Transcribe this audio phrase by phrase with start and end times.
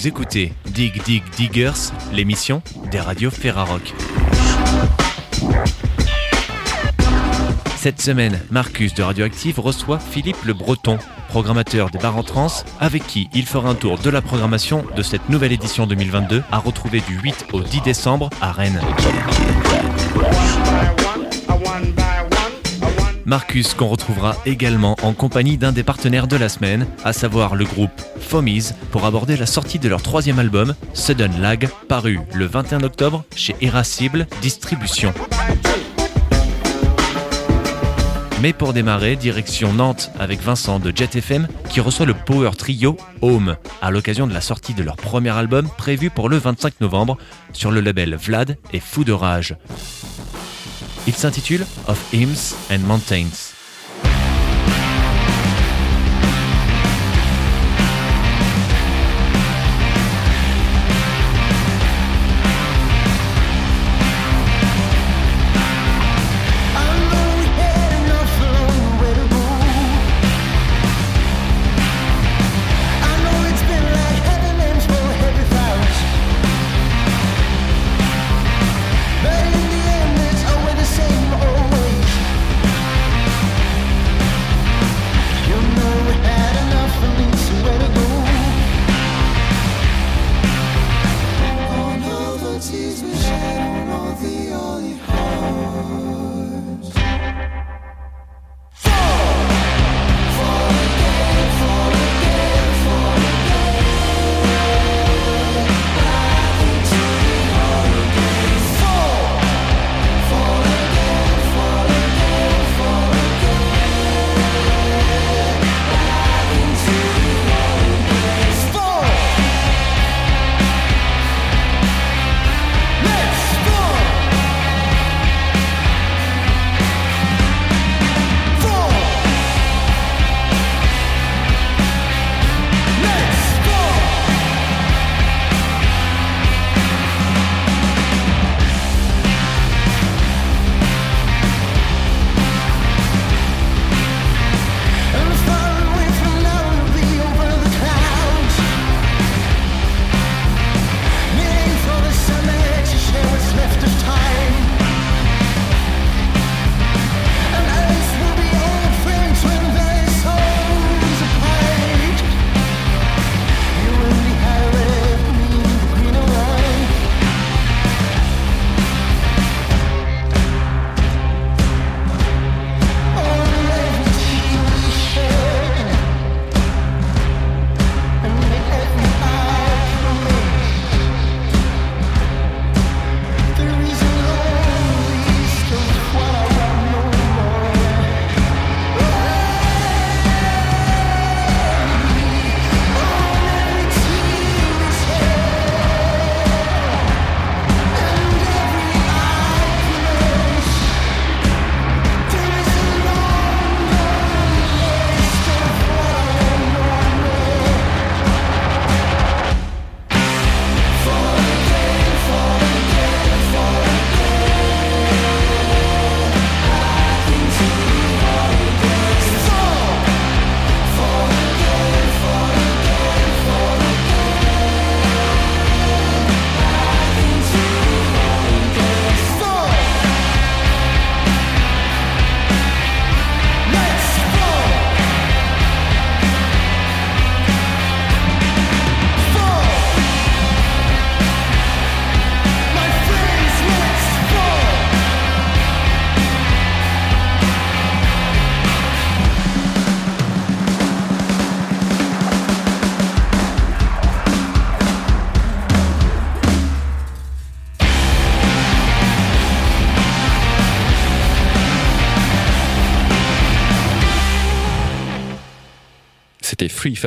[0.00, 3.92] Vous écoutez Dig Dig Diggers, l'émission des radios Ferrarock.
[7.76, 10.96] Cette semaine, Marcus de Radioactive reçoit Philippe Le Breton,
[11.28, 12.48] programmateur des bars en trans,
[12.80, 16.56] avec qui il fera un tour de la programmation de cette nouvelle édition 2022 à
[16.56, 18.80] retrouver du 8 au 10 décembre à Rennes.
[23.30, 27.64] Marcus qu'on retrouvera également en compagnie d'un des partenaires de la semaine, à savoir le
[27.64, 32.82] groupe Fomies, pour aborder la sortie de leur troisième album, Sudden Lag, paru le 21
[32.82, 35.14] octobre chez Irascible Distribution.
[38.42, 42.96] Mais pour démarrer, direction Nantes avec Vincent de Jet FM qui reçoit le power trio
[43.22, 47.16] Home à l'occasion de la sortie de leur premier album prévu pour le 25 novembre
[47.52, 49.54] sur le label Vlad et Fou de Rage.
[51.06, 53.49] Il s'intitule Of Hymns and Mountains.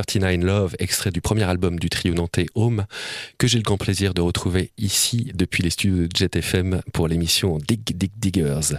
[0.02, 2.86] 39 Love, extrait du premier album du trio nantais Home,
[3.38, 7.08] que j'ai le grand plaisir de retrouver ici depuis les studios de Jet FM pour
[7.08, 8.78] l'émission Dig Dig Diggers.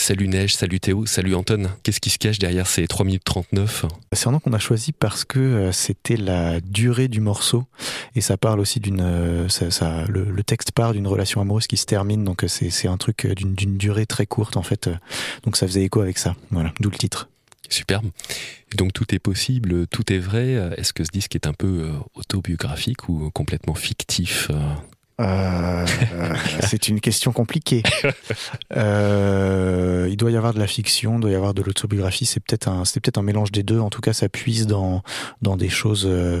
[0.00, 1.64] Salut Neige, salut Théo, salut Anton.
[1.82, 4.92] Qu'est-ce qui se cache derrière ces 3 minutes 39 C'est un nom qu'on a choisi
[4.92, 7.66] parce que euh, c'était la durée du morceau
[8.14, 9.02] et ça parle aussi d'une.
[9.02, 12.96] Euh, ça, le, texte part d'une relation amoureuse qui se termine, donc euh, c'est un
[12.96, 14.88] truc d'une durée très courte en fait.
[15.44, 16.34] Donc ça faisait écho avec ça.
[16.50, 17.28] Voilà, d'où le titre.
[17.70, 18.10] Superbe.
[18.76, 20.52] donc tout est possible, tout est vrai.
[20.76, 24.50] Est-ce que ce disque est un peu autobiographique ou complètement fictif
[25.20, 25.86] euh,
[26.66, 27.82] c'est une question compliquée.
[28.76, 32.24] Euh, il doit y avoir de la fiction, il doit y avoir de l'autobiographie.
[32.24, 33.80] C'est peut-être un, c'est peut-être un mélange des deux.
[33.80, 35.02] En tout cas, ça puise dans
[35.42, 36.40] dans des choses euh,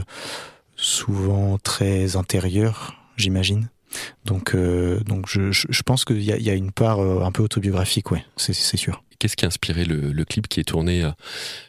[0.76, 3.68] souvent très intérieures, j'imagine.
[4.24, 8.10] Donc, donc je, je, pense qu'il y a, y a une part un peu autobiographique,
[8.10, 9.02] ouais, c'est, sûr.
[9.20, 11.10] Qu'est-ce qui a inspiré le, clip qui est tourné euh,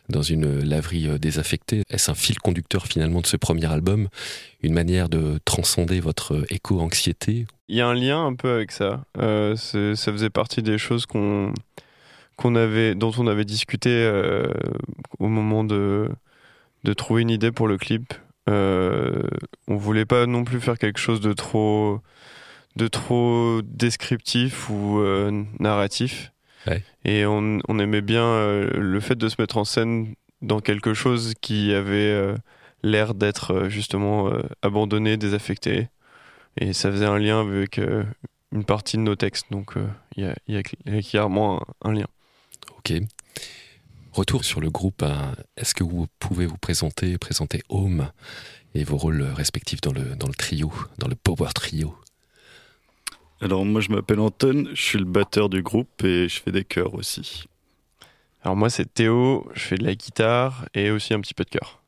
[0.08, 1.84] dans une laverie euh, désaffectée?
[1.90, 4.08] Est-ce un fil conducteur finalement de ce premier album?
[4.62, 7.46] Une manière de transcender votre euh, éco-anxiété?
[7.68, 9.04] Il y a un lien un peu avec ça.
[9.18, 11.54] ça faisait partie des choses qu'on,
[12.38, 14.10] qu'on avait, dont on avait discuté
[15.20, 16.10] au moment de,
[16.84, 18.14] de trouver une idée pour le clip.
[18.50, 19.24] Euh,
[19.68, 22.02] on voulait pas non plus faire quelque chose de trop
[22.76, 25.02] de trop descriptif ou
[25.60, 26.32] narratif.
[27.06, 31.34] Et on, aimait bien euh, le fait de se mettre en scène dans quelque chose
[31.42, 32.36] qui avait euh,
[32.84, 35.90] l'air d'être euh, justement abandonné, désaffecté.
[36.58, 37.80] Et ça faisait un lien avec
[38.52, 39.48] une partie de nos textes.
[39.52, 39.76] Donc
[40.18, 42.08] il y, a, clairement un, lien.
[42.78, 42.94] Ok.
[44.12, 45.04] Retour sur le groupe.
[45.04, 45.36] Hein.
[45.56, 48.12] Est-ce que vous pouvez vous présenter, présenter Home
[48.76, 51.96] et vos rôles respectifs dans le, dans le trio, dans le Power Trio?
[53.40, 56.64] Alors moi je m'appelle Anton, je suis le batteur du groupe et je fais des
[56.64, 57.46] chœurs aussi.
[58.44, 61.50] Alors moi c'est Théo, je fais de la guitare et aussi un petit peu de
[61.50, 61.82] chœur.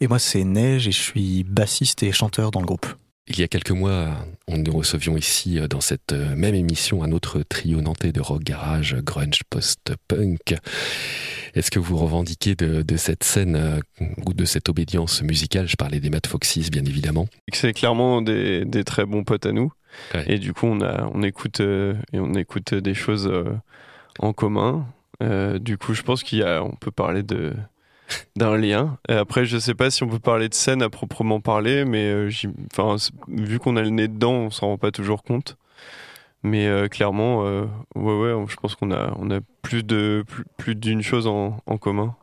[0.00, 2.86] Et moi c'est Neige et je suis bassiste et chanteur dans le groupe.
[3.28, 4.10] Il y a quelques mois,
[4.46, 8.94] on nous recevions ici dans cette même émission un autre trio nantais de rock garage,
[8.96, 10.54] grunge, post-punk.
[11.54, 13.80] Est-ce que vous revendiquez de, cette scène
[14.26, 15.66] ou de cette obédience musicale?
[15.66, 17.26] Je parlais des Mad Foxys, bien évidemment.
[17.52, 19.72] C'est clairement des, des, très bons potes à nous.
[20.26, 23.56] Et du coup, on, a, on, écoute, euh, et on écoute des choses euh,
[24.18, 24.86] en commun.
[25.22, 27.54] Euh, du coup, je pense qu'il y a, on peut parler de
[28.36, 28.98] d'un lien.
[29.08, 32.28] Après, je sais pas si on peut parler de scène à proprement parler, mais
[32.72, 32.96] enfin,
[33.28, 35.56] vu qu'on a le nez dedans, on s'en rend pas toujours compte.
[36.42, 42.14] Mais clairement, ouais, ouais, je pense qu'on a, plus d'une chose en, en commun.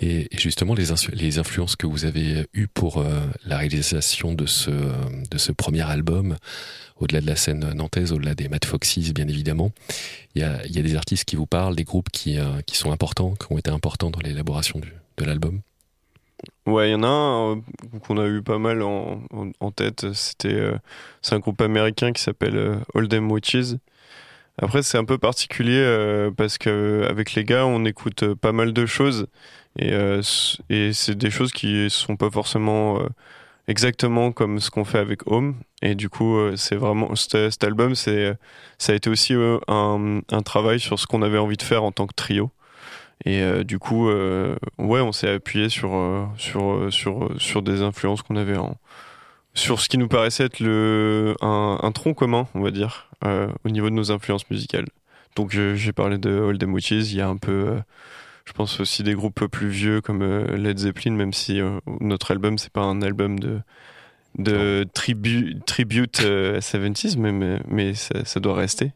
[0.00, 5.82] Et, justement, les, influences que vous avez eues pour euh, la réalisation de ce, premier
[5.82, 6.36] album,
[7.00, 9.72] au-delà de la scène nantaise, au-delà des Mad Foxys, bien évidemment,
[10.34, 13.52] il y a, des artistes qui vous parlent, des groupes qui, euh, sont importants, qui
[13.52, 15.60] ont été importants dans l'élaboration de l'album?
[16.66, 17.60] Ouais, il y en a un euh,
[18.06, 19.20] qu'on a eu pas mal en,
[19.74, 20.12] tête.
[20.12, 20.70] C'était,
[21.22, 23.74] c'est un groupe américain qui s'appelle Oldham Witches.
[24.60, 28.86] Après, c'est un peu particulier parce que avec les gars, on écoute pas mal de
[28.86, 29.28] choses
[29.78, 30.22] et, euh,
[30.70, 33.08] et c'est des choses qui sont pas forcément euh,
[33.68, 35.56] exactement comme ce qu'on fait avec Home.
[35.82, 38.34] Et du coup, euh, c'est vraiment cet, album, c'est
[38.78, 39.34] ça a été aussi
[39.68, 42.50] un, un, travail sur ce qu'on avait envie de faire en tant que trio.
[43.24, 45.90] Et du coup, ouais, on s'est appuyé sur
[46.36, 48.76] sur sur sur des influences qu'on avait en
[49.58, 53.68] sur ce qui nous paraissait être le un, un tronc commun, on va dire, au
[53.68, 54.86] niveau de nos influences musicales.
[55.36, 57.78] Donc j'ai parlé de Old Witches, il y a un peu
[58.48, 62.30] je pense aussi des groupes plus vieux comme euh, Led Zeppelin, même si euh, notre
[62.30, 63.60] album, c'est pas un album de,
[64.38, 68.92] de tribu, tribute euh, 70s, mais, mais, ça, ça, doit rester.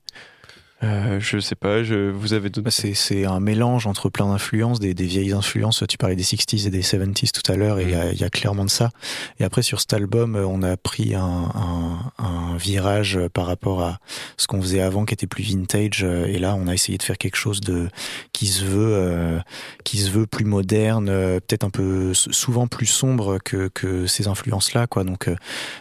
[0.82, 2.64] Euh, je sais pas, je, vous avez d'autres.
[2.64, 5.84] Bah, c'est un mélange entre plein d'influences, des, des, vieilles influences.
[5.88, 8.24] Tu parlais des 60s et des 70s tout à l'heure, et il y, a, y,
[8.24, 8.90] a clairement de ça.
[9.38, 11.22] Et après, sur cet album, on a pris un,
[11.54, 13.98] un, un virage par rapport à
[14.36, 16.02] ce qu'on faisait avant, qui était plus vintage.
[16.02, 17.88] Et là, on a essayé de faire quelque chose de
[18.32, 19.38] qui se veut, euh,
[19.84, 24.26] qui se veut plus moderne, euh, peut-être un peu souvent plus sombre que, que ces
[24.26, 25.04] influences-là, quoi.
[25.04, 25.36] Donc, euh,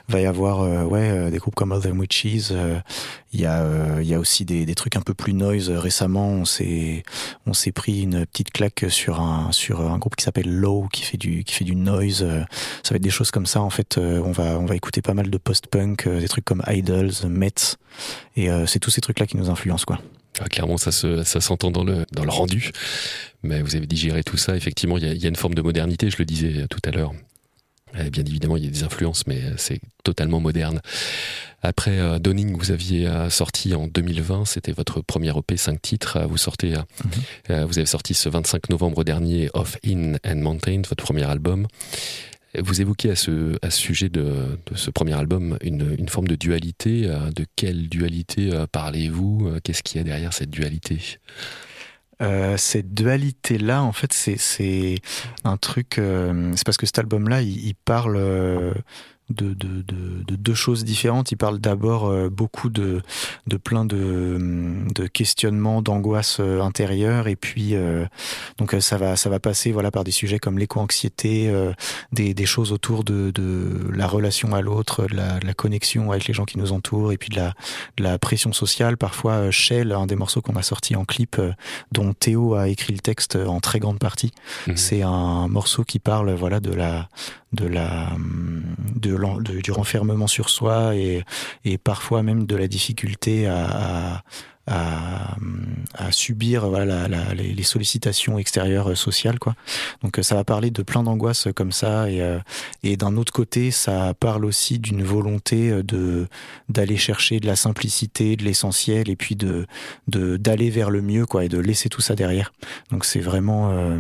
[0.08, 2.52] va y avoir, euh, ouais, des groupes comme Other Witches.
[3.34, 5.70] Il y a, y a aussi des, des trucs un peu plus noise.
[5.70, 7.04] Récemment, on s'est
[7.74, 12.26] pris une petite claque sur un un groupe qui s'appelle Low qui fait du noise.
[12.84, 13.98] Ça va être des choses comme ça en fait.
[13.98, 17.78] On va écouter pas mal de post-punk, des trucs comme Idols, Mets
[18.36, 20.00] et euh, c'est tous ces trucs là qui nous influencent quoi.
[20.40, 22.72] Ah, clairement, ça se, ça s'entend dans le, rendu.
[23.44, 24.56] Mais vous avez digéré tout ça.
[24.56, 27.12] Effectivement, il y y a, une forme de modernité, je le disais tout à l'heure.
[27.94, 30.82] Bien évidemment, il y a des influences, mais c'est totalement moderne.
[31.64, 36.20] Après euh, Donning, vous aviez euh, sorti en 2020, c'était votre premier EP, 5 titres.
[36.28, 36.74] Vous sortez,
[37.50, 37.66] mhm.
[37.66, 41.68] vous avez sorti ce 25 novembre dernier Off In and Mountain, votre premier album.
[42.60, 46.28] Vous évoquez à ce, à ce sujet de, de, ce premier album une, une, forme
[46.28, 47.04] de dualité.
[47.34, 49.52] De quelle dualité parlez-vous?
[49.64, 50.98] Qu'est-ce qu'il y a derrière cette dualité?
[52.22, 55.02] Euh, cette dualité-là, en fait, c'est
[55.44, 55.98] un truc.
[55.98, 58.18] Euh, c'est parce que cet album-là, il, il, parle
[59.32, 61.32] de, de, de, deux choses différentes.
[61.32, 63.02] Il parle d'abord euh, beaucoup de,
[63.48, 64.38] de plein de,
[64.94, 68.06] de questionnements, d'angoisse euh, intérieure, et puis euh,
[68.58, 71.52] donc ça va ça va passer voilà par des sujets comme l'éco-anxiété,
[72.12, 76.28] des, des choses autour de, de la relation à l'autre, de la, la, connexion avec
[76.28, 77.54] les gens qui nous entourent, et puis de la,
[77.98, 78.98] de la pression sociale.
[78.98, 81.40] Parfois, Shell, un des morceaux qu'on a sorti en clip,
[81.92, 84.32] dont Théo a écrit le texte en très grande partie,
[84.68, 84.76] mmh.
[84.76, 87.10] c'est un morceau qui parle voilà de la
[87.54, 88.10] de la
[88.96, 91.24] de, du renfermement sur soi et,
[91.84, 94.24] parfois même de la difficulté à,
[96.12, 96.70] subir
[97.34, 99.56] les, sollicitations extérieures sociales quoi.
[100.02, 102.40] Donc ça va parler de plein d'angoisses comme ça et, euh,
[102.84, 105.72] d'un autre côté ça parle aussi d'une volonté
[106.70, 109.66] d'aller chercher de la simplicité de l'essentiel et puis de
[110.08, 112.54] d'aller vers le mieux quoi et de laisser tout ça derrière.
[112.92, 114.00] Donc c'est vraiment euh,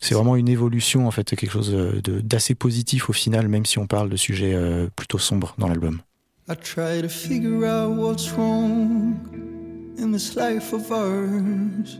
[0.00, 1.74] c'est vraiment une évolution, en fait, quelque chose
[2.04, 6.00] d'assez positif au final, même si on parle de sujets euh, plutôt sombres dans l'album.
[6.48, 9.14] I try to figure out what's wrong
[9.98, 11.98] in this life of ours.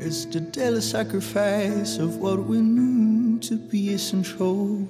[0.00, 4.88] It's the daily sacrifice of what we knew to be essential.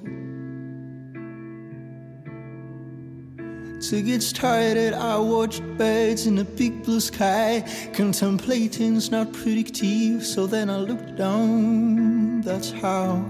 [3.81, 7.63] To get started, I watched birds in the big blue sky.
[7.93, 12.41] Contemplating's not predictive, so then I looked down.
[12.41, 13.23] That's how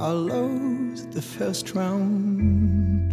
[0.00, 3.12] I lost the first round.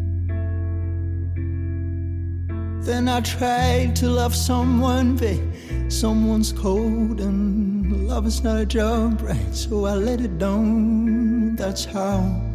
[2.85, 9.21] Then I tried to love someone, but someone's cold, and love is not a job,
[9.21, 9.53] right?
[9.53, 11.57] So I let it down.
[11.57, 12.54] That's how.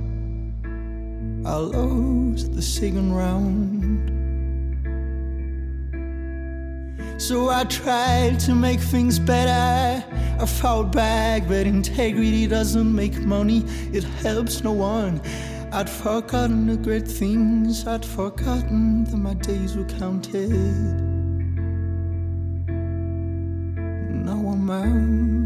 [1.45, 4.11] I lost the second round.
[7.21, 10.05] So I tried to make things better.
[10.39, 15.21] I fought back, but integrity doesn't make money, it helps no one.
[15.73, 20.51] I'd forgotten the great things, I'd forgotten that my days were counted.
[24.25, 25.40] Now I'm out.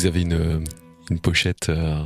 [0.00, 0.64] Vous avez une,
[1.22, 2.02] pochette euh,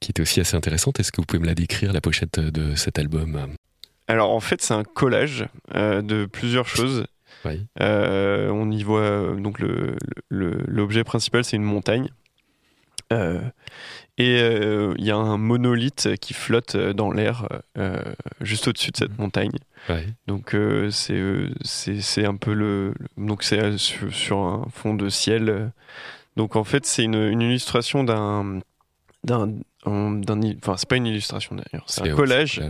[0.00, 0.98] qui était aussi assez intéressante.
[0.98, 3.54] Est-ce que vous pouvez me la décrire, la pochette de cet album?
[4.08, 5.46] Alors en fait, c'est un collage
[5.76, 7.06] euh, de plusieurs choses.
[7.80, 9.60] Euh, on y voit donc
[10.30, 12.08] l'objet principal, c'est une montagne.
[13.12, 13.30] et
[14.18, 17.46] il y a un monolithe qui flotte dans l'air
[18.40, 19.56] juste au-dessus de cette montagne.
[20.26, 25.70] Donc c'est un peu le donc c'est sur, un fond de ciel
[26.36, 28.60] donc en fait, c'est une, illustration d'un
[29.24, 32.60] d'un enfin c'est pas une illustration d'ailleurs, c'est un collage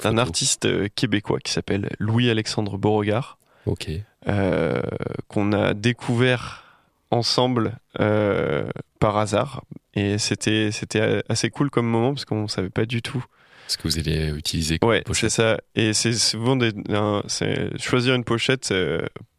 [0.00, 3.38] d'un artiste euh, québécois qui s'appelle Louis-Alexandre Beauregard.
[3.66, 3.90] Ok.
[4.28, 4.82] Euh,
[5.28, 9.62] qu'on a découvert ensemble euh, par hasard
[9.94, 13.24] et c'était c'était assez cool comme moment parce qu'on savait pas du tout
[13.68, 14.78] ce que vous alliez utiliser.
[14.82, 15.58] ouais, c'est ça.
[15.76, 16.72] Et c'est souvent des,
[17.78, 18.74] choisir une pochette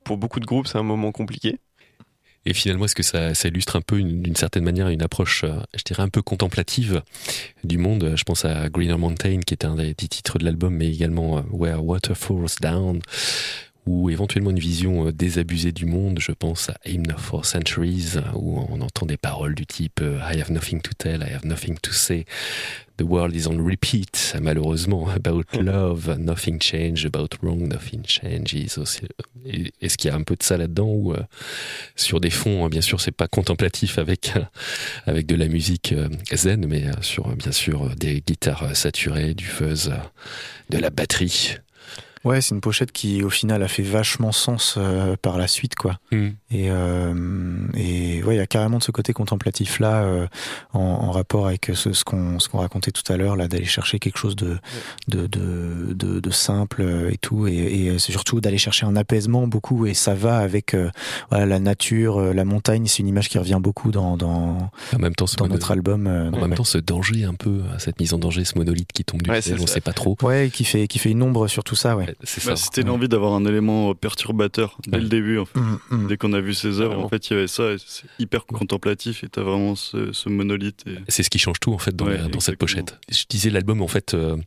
[0.04, 1.60] pour beaucoup de groupes, c'est un moment compliqué.
[2.46, 5.84] Et finalement, est-ce que ça, illustre un peu, d'une certaine manière, une approche, euh, je
[5.84, 7.02] dirais, un peu contemplative
[7.64, 8.14] du monde?
[8.16, 11.42] Je pense à Greener Mountain, qui est un des, titres de l'album, mais également euh,
[11.52, 13.00] Where Water Falls Down,
[13.86, 16.20] ou éventuellement une vision désabusée du monde.
[16.20, 20.52] Je pense à Hymn for Centuries, où on entend des paroles du type I have
[20.52, 22.26] nothing to tell, I have nothing to say.
[22.98, 28.54] The world is on repeat, malheureusement, about love, nothing change, about wrong, nothing changes.
[28.54, 31.24] Est-ce qu'il y a un peu de ça là-dedans ou euh,
[31.96, 34.34] sur des fonds, hein, bien sûr, c'est pas contemplatif avec
[35.08, 39.46] avec de la musique euh, zen, mais euh, sur bien sûr des guitares saturées, du
[39.46, 39.92] fuzz,
[40.70, 41.58] de la batterie.
[42.24, 45.76] Ouais, c'est une pochette qui, au final, a fait vachement sens euh, par la suite,
[45.76, 46.00] quoi.
[46.12, 46.28] Mm.
[46.52, 50.28] Et, euh, et ouais, il y a carrément de ce côté contemplatif là, euh,
[50.72, 53.66] en, en, rapport avec ce, ce qu'on ce qu'on racontait tout à l'heure, là, d'aller
[53.66, 54.58] chercher quelque chose de
[55.10, 59.86] de, de, de, de simple et tout, et, et surtout d'aller chercher un apaisement beaucoup.
[59.86, 60.76] Et ça va avec
[61.30, 62.86] voilà, la nature, la montagne.
[62.88, 66.08] C'est une image qui revient beaucoup dans dans, en même temps, dans notre album.
[66.08, 69.22] en même temps, ce danger un peu, cette mise en danger, ce monolithe qui tombe
[69.22, 70.16] du ciel, on sait pas trop.
[70.22, 72.13] Ouais, qui fait qui fait une ombre sur tout ça, ouais.
[72.46, 75.40] Bah, c'était l'envie d'avoir un élément perturbateur dès le début.
[75.40, 75.60] En fait.
[75.60, 76.08] Mm, mm.
[76.08, 77.64] Dès qu'on a vu ses œuvres, en fait, il y avait ça.
[77.78, 80.86] C'est hyper contemplatif et t'as vraiment ce, monolithe.
[81.08, 83.00] C'est ce qui change tout en fait dans, dans cette pochette.
[83.10, 84.38] Je disais l'album en fait, euh,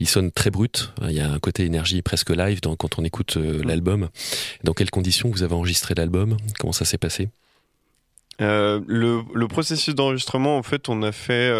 [0.00, 0.92] il sonne très brut.
[1.02, 4.08] Il y a un côté énergie presque live dans, quand on écoute euh, l'album.
[4.64, 6.36] Dans quelles conditions vous avez enregistré l'album?
[6.58, 7.28] Comment ça s'est passé?
[8.40, 11.52] Euh, le, le, processus d'enregistrement, en fait, on a fait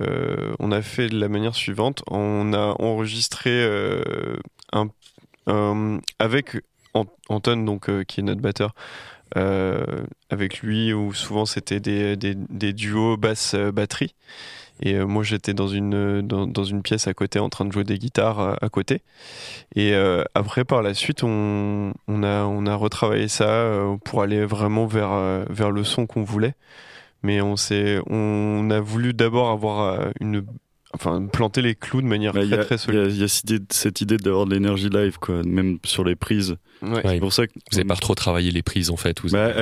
[0.00, 2.02] euh, on a fait de la manière suivante.
[2.08, 4.36] On a enregistré euh,
[6.18, 6.56] avec
[6.94, 8.74] Anton, donc, euh, qui est notre batteur.
[10.30, 14.14] avec lui, où souvent c'était des, duos basse-batterie.
[14.82, 17.98] Et moi, j'étais dans une, dans, une pièce à côté en train de jouer des
[17.98, 19.02] guitares à, côté.
[19.76, 19.94] Et
[20.34, 23.70] après, par la suite, on, on, a, on a retravaillé ça
[24.04, 26.54] pour aller vraiment vers, vers le son qu'on voulait
[27.22, 30.44] mais on s'est, on a voulu d'abord avoir euh, une
[30.92, 33.08] enfin planter les clous de manière bah, très très solide.
[33.10, 33.28] Il y, a
[33.70, 36.56] cette idée d'avoir de l'énergie live quoi, même sur les prises.
[36.82, 39.20] C'est pour ça que vous n'avez pas trop travaillé les prises en fait.
[39.20, 39.52] Vous bah,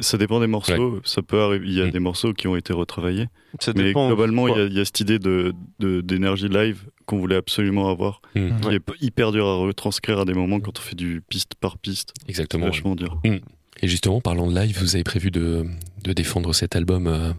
[0.00, 1.00] ça dépend des morceaux.
[1.04, 1.66] Ça peut arriver.
[1.66, 1.90] Il y a mm.
[1.90, 3.26] des morceaux qui ont été retravaillés.
[3.60, 8.20] Ça mais globalement, il y, a cette idée de d'énergie live qu'on voulait absolument avoir,
[8.34, 8.60] mm.
[8.60, 11.78] qui est hyper dur à retranscrire à des moments quand on fait du piste par
[11.78, 12.12] piste.
[12.28, 12.66] Exactement.
[12.66, 13.20] Vachement dur.
[13.24, 13.36] Mm.
[13.80, 15.64] Et justement, parlant de live, vous avez prévu de,
[16.02, 17.32] de défendre cet album euh,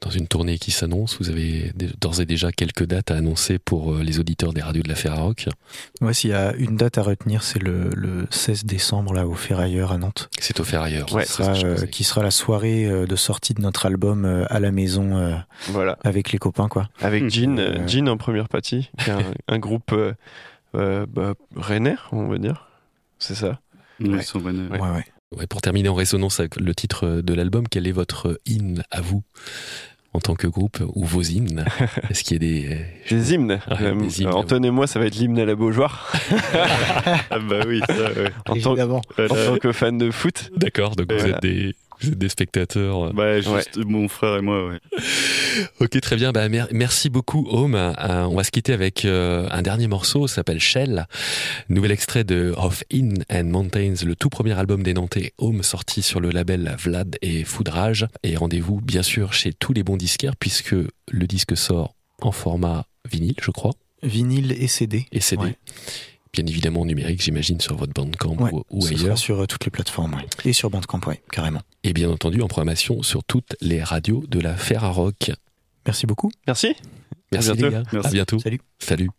[0.00, 1.18] dans une tournée qui s'annonce.
[1.18, 4.82] Vous avez d'ores et déjà quelques dates à annoncer pour euh, les auditeurs des radios
[4.82, 5.48] de la Ferrarock.
[6.00, 9.34] Ouais, s'il y a une date à retenir, c'est le, le, 16 décembre là au
[9.34, 10.28] Ferrailleur à Nantes.
[10.40, 11.06] C'est au Ferrailleur.
[11.06, 15.42] Qui, sera, euh, qui sera la soirée de sortie de notre album à la maison
[15.68, 15.98] voilà.
[16.02, 16.88] avec les copains quoi.
[17.00, 19.20] Avec Jean, Jean en première partie, un,
[19.54, 19.94] un, groupe
[20.74, 22.68] bah, Renner, on va dire.
[23.18, 23.60] C'est ça?
[24.00, 25.04] Ils sont ouais,
[25.36, 29.00] ouais pour terminer en résonance avec le titre de l'album, quel est votre hymne à
[29.00, 29.22] vous
[30.14, 31.64] en tant que groupe ou vos hymnes?
[32.10, 35.38] Est-ce qu'il y a des des hymnes, euh, Antoine et moi, ça va être l'hymne
[35.38, 36.12] à la Beaujoire.
[37.30, 37.80] ah bah oui,
[38.46, 40.50] en, tant, en, tant, que fan de foot.
[40.56, 43.12] D'accord, donc vous êtes des vous êtes des spectateurs.
[43.14, 44.78] Bah, juste mon frère et moi, ouais.
[45.80, 46.32] ok, très bien.
[46.32, 47.74] Bah, merci beaucoup, Home.
[47.74, 51.06] Euh, on va se quitter avec euh, un dernier morceau, ça s'appelle Shell.
[51.68, 56.02] Nouvel extrait de Of In and Mountains, le tout premier album des Nantais, Home, sorti
[56.02, 58.06] sur le label Vlad et Foudrage.
[58.22, 62.84] Et rendez-vous, bien sûr, chez tous les bons disquaires, puisque le disque sort en format
[63.10, 63.72] vinyle, je crois.
[64.02, 65.06] Vinyle et CD.
[65.12, 65.56] Et CD
[66.32, 69.18] bien évidemment numérique, j'imagine, sur votre Bandcamp ou, ou ailleurs.
[69.18, 71.60] sur euh, toutes les plateformes, Et sur Bandcamp, oui, carrément.
[71.84, 75.32] Et bien entendu, en programmation sur toutes les radios de la Ferrarock.
[75.86, 76.30] Merci beaucoup.
[76.46, 76.74] Merci.
[77.32, 77.82] Merci les gars.
[78.04, 78.38] À bientôt.
[78.38, 78.60] Salut.
[78.78, 79.10] Salut.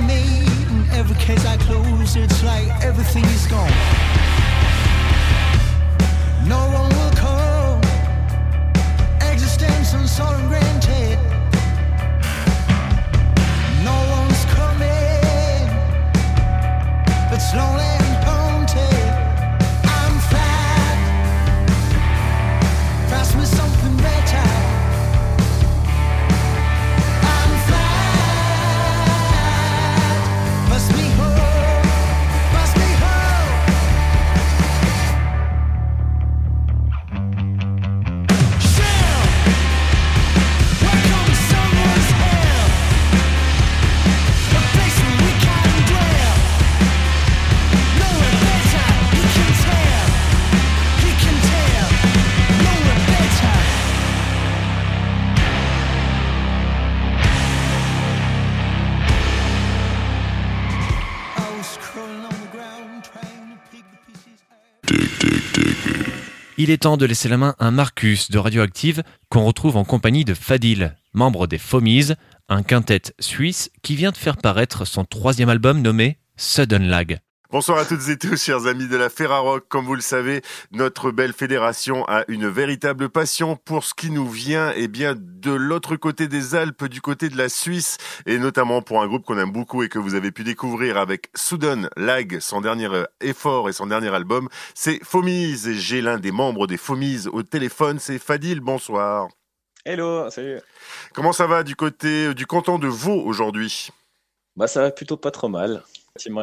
[0.00, 3.72] In every case I close, it's like everything is gone.
[6.46, 7.78] No one will call.
[9.20, 10.67] Existence on solemn grave.
[66.68, 70.26] Il est temps de laisser la main à Marcus de Radioactive qu'on retrouve en compagnie
[70.26, 72.12] de Fadil, membre des Fomies,
[72.50, 77.20] un quintet suisse qui vient de faire paraître son troisième album nommé Sudden Lag.
[77.50, 79.66] Bonsoir à toutes et tous, chers amis de la Ferrarock.
[79.68, 84.28] Comme vous le savez, notre belle fédération a une véritable passion pour ce qui nous
[84.28, 88.36] vient, et eh bien, de l'autre côté des Alpes, du côté de la Suisse, et
[88.36, 91.88] notamment pour un groupe qu'on aime beaucoup et que vous avez pu découvrir avec Sudden
[91.96, 92.90] Lag, son dernier
[93.22, 94.50] effort et son dernier album.
[94.74, 98.60] C'est Fomise, et j'ai l'un des membres des Fomise au téléphone, c'est Fadil.
[98.60, 99.28] Bonsoir.
[99.86, 100.60] Hello, salut.
[101.14, 103.88] Comment ça va du côté du canton de Vaud aujourd'hui?
[104.54, 105.82] Bah, ça va plutôt pas trop mal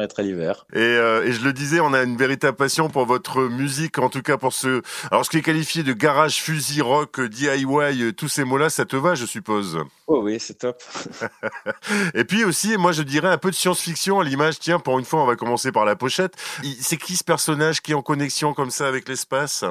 [0.00, 0.66] être à l'hiver.
[0.74, 4.22] Euh, et, je le disais, on a une véritable passion pour votre musique, en tout
[4.22, 4.82] cas pour ce.
[5.10, 8.96] Alors, ce qui est qualifié de garage, fusil, rock, DIY, tous ces mots-là, ça te
[8.96, 10.82] va, je suppose Oh oui, c'est top.
[12.14, 14.58] et puis aussi, moi, je dirais un peu de science-fiction à l'image.
[14.58, 16.34] Tiens, pour une fois, on va commencer par la pochette.
[16.80, 19.64] C'est qui ce personnage qui est en connexion comme ça avec l'espace?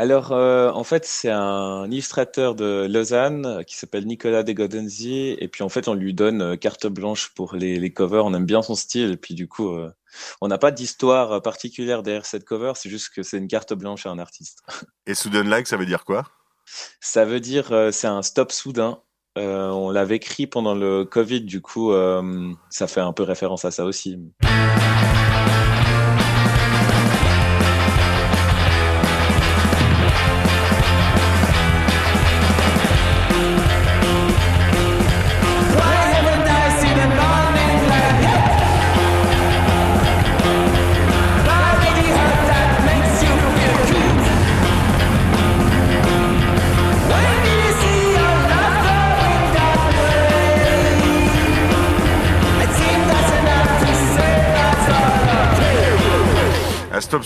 [0.00, 5.36] Alors, euh, en fait, c'est un illustrateur de Lausanne euh, qui s'appelle Nicolas de Godenzi.
[5.38, 8.24] Et puis, en fait, on lui donne euh, carte blanche pour les, covers.
[8.24, 9.10] On aime bien son style.
[9.10, 9.70] Et puis, du coup,
[10.40, 12.72] on n'a pas d'histoire particulière derrière cette cover.
[12.76, 14.62] C'est juste que c'est une carte blanche à un artiste.
[15.06, 16.24] Et Soudain Like, ça veut dire quoi?
[17.00, 19.02] Ça veut dire, c'est un stop soudain.
[19.36, 21.42] on l'avait écrit pendant le Covid.
[21.42, 21.92] Du coup,
[22.70, 24.18] ça fait un peu référence à ça aussi.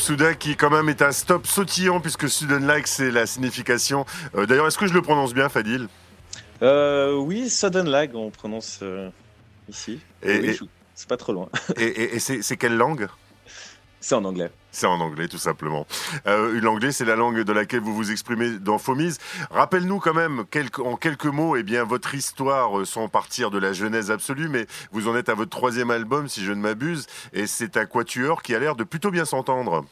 [0.04, 4.04] Soudain qui quand même est un stop sautillant puisque sudden like c'est la signification.
[4.34, 5.88] Euh, d'ailleurs, est-ce que je le prononce bien, Fadil?
[6.62, 9.08] Euh, Oui, sudden lag, on prononce euh,
[9.68, 10.00] ici.
[10.22, 10.56] Et,
[10.94, 11.48] c'est pas trop loin.
[11.78, 13.08] et, et c'est quelle langue?
[14.00, 14.50] C'est en anglais.
[14.74, 15.86] C'est en anglais, tout simplement.
[16.26, 19.18] Euh, L'anglais, c'est la langue de laquelle vous vous exprimez dans Fomise.
[19.52, 20.44] Rappelle-nous quand même,
[20.84, 24.66] en quelques mots, eh bien, votre histoire, euh, sans partir de la genèse absolue, mais
[24.90, 28.42] vous en êtes à votre troisième album, si je ne m'abuse, et c'est un quatuor
[28.42, 29.84] qui a l'air de plutôt bien s'entendre.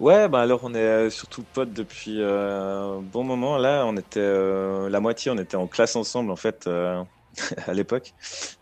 [0.00, 3.56] Ouais, bah alors on est euh, surtout potes depuis euh, un bon moment.
[3.56, 6.68] Là, on était la moitié, on était en classe ensemble en fait
[7.68, 8.14] à l'époque.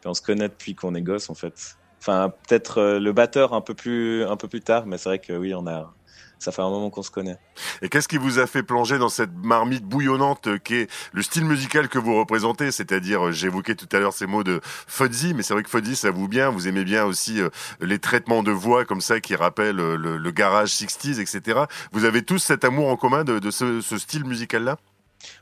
[0.05, 1.80] on se connaît depuis qu'on est gosse en fait.
[2.01, 5.19] Enfin, peut-être euh, le batteur un peu plus, un peu plus tard, mais c'est vrai
[5.19, 5.93] que oui, on a,
[6.39, 7.37] ça fait un moment qu'on se connaît.
[7.83, 11.45] Et qu'est-ce qui vous a fait plonger dans cette marmite bouillonnante qui est le style
[11.45, 15.43] musical que vous représentez C'est-à-dire, euh, j'évoquais tout à l'heure ces mots de fuzzy, mais
[15.43, 16.49] c'est vrai que fuzzy, ça vous bien.
[16.49, 20.71] Vous aimez bien aussi euh, les traitements de voix comme ça qui rappellent le, garage
[20.71, 21.65] 60s, etc.
[21.93, 24.79] Vous avez tous cet amour en commun de, ce, ce style musical-là?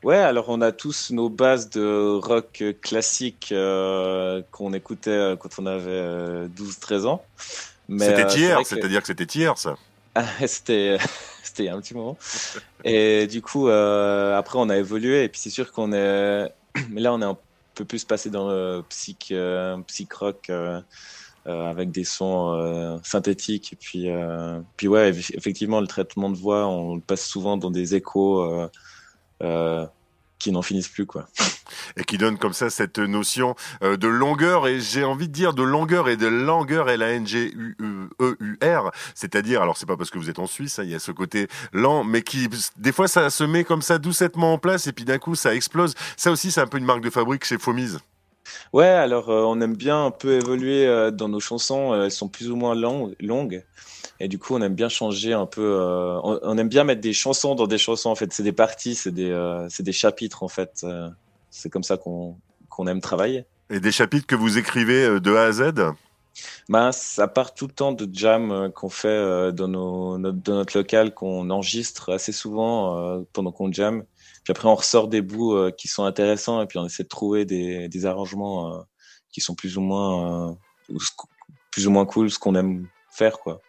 [0.03, 5.59] Ouais, alors on a tous nos bases de rock classique euh, qu'on écoutait euh, quand
[5.59, 7.25] on avait 12-13 euh, ans.
[7.99, 9.77] C'était hier, c'est-à-dire que c'était hier ça
[10.15, 10.99] ah, C'était
[11.59, 12.17] il y a un petit moment.
[12.85, 16.53] Et du coup, après on a évolué et puis c'est sûr qu'on est...
[16.91, 17.37] Mais là on est un
[17.75, 19.33] peu plus passé dans le psych,
[19.87, 20.51] psych rock.
[21.47, 24.09] avec des sons synthétiques et puis
[24.77, 28.69] puis ouais effectivement le traitement de voix on le passe souvent dans des échos
[30.39, 31.27] qui n'en finissent plus quoi.
[31.97, 35.53] Et qui donne comme ça cette notion euh, de longueur et j'ai envie de dire
[35.53, 37.77] de longueur et de langueur L A N G U
[38.21, 40.91] E U R, c'est-à-dire alors c'est pas parce que vous êtes en Suisse, hein, il
[40.91, 44.55] y a ce côté lent mais qui des fois ça se met comme ça doucettement
[44.55, 45.95] en place et puis d'un coup ça explose.
[46.17, 47.99] Ça aussi c'est un peu une marque de fabrique chez Fomise.
[48.73, 52.51] Ouais, alors euh, on aime bien un peu évoluer dans nos chansons, elles sont plus
[52.51, 53.65] ou moins longues.
[54.21, 55.63] Et du coup, on aime bien changer un peu.
[55.63, 58.11] Euh, on, aime bien mettre des chansons dans des chansons.
[58.11, 60.43] En fait, c'est des parties, c'est des, euh, c'est des chapitres.
[60.43, 61.09] En fait, euh,
[61.51, 62.37] c'est comme ça qu'on
[62.69, 63.45] qu'on aime travailler.
[63.71, 65.73] Et des chapitres que vous écrivez de A à Z?
[66.69, 70.77] Ben, ça part tout le temps de jam qu'on fait dans, nos, notre, dans notre
[70.77, 74.05] local, qu'on enregistre assez souvent pendant qu'on jam.
[74.45, 77.45] Puis après, on ressort des bouts qui sont intéressants et puis on essaie de trouver
[77.45, 78.87] des, des arrangements
[79.33, 80.57] qui sont plus ou moins
[81.73, 83.61] plus ou moins cool, ce qu'on aime faire, quoi.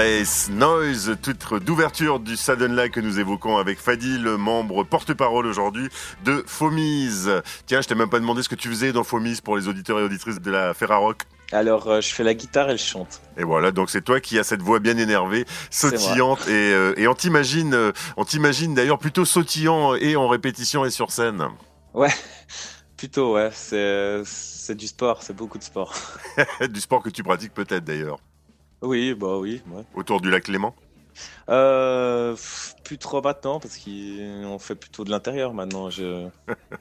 [0.00, 5.90] Noiseless Noise, titre d'ouverture du Sudden Light que nous évoquons avec Fadil, membre porte-parole aujourd'hui
[6.24, 7.30] de Fomise.
[7.66, 10.00] Tiens, je t'ai même pas demandé ce que tu faisais dans Fomise pour les auditeurs
[10.00, 11.24] et auditrices de la Ferrarock.
[11.52, 13.20] Alors, euh, je fais la guitare et je chante.
[13.36, 17.06] Et voilà, donc c'est toi qui as cette voix bien énervée, sautillante, et, euh, et
[17.06, 21.44] on t'imagine, euh, on t'imagine d'ailleurs plutôt sautillant et en répétition et sur scène.
[21.92, 22.14] Ouais,
[22.96, 23.50] plutôt, ouais.
[23.52, 25.92] C'est du sport, c'est beaucoup de sport.
[26.70, 28.18] du sport que tu pratiques peut-être d'ailleurs.
[28.82, 29.62] Oui, bah oui.
[29.94, 30.74] Autour du lac Léman?
[31.48, 32.36] Euh,
[32.84, 35.90] plus trop maintenant parce qu'on fait plutôt de l'intérieur maintenant.
[35.90, 36.28] Je,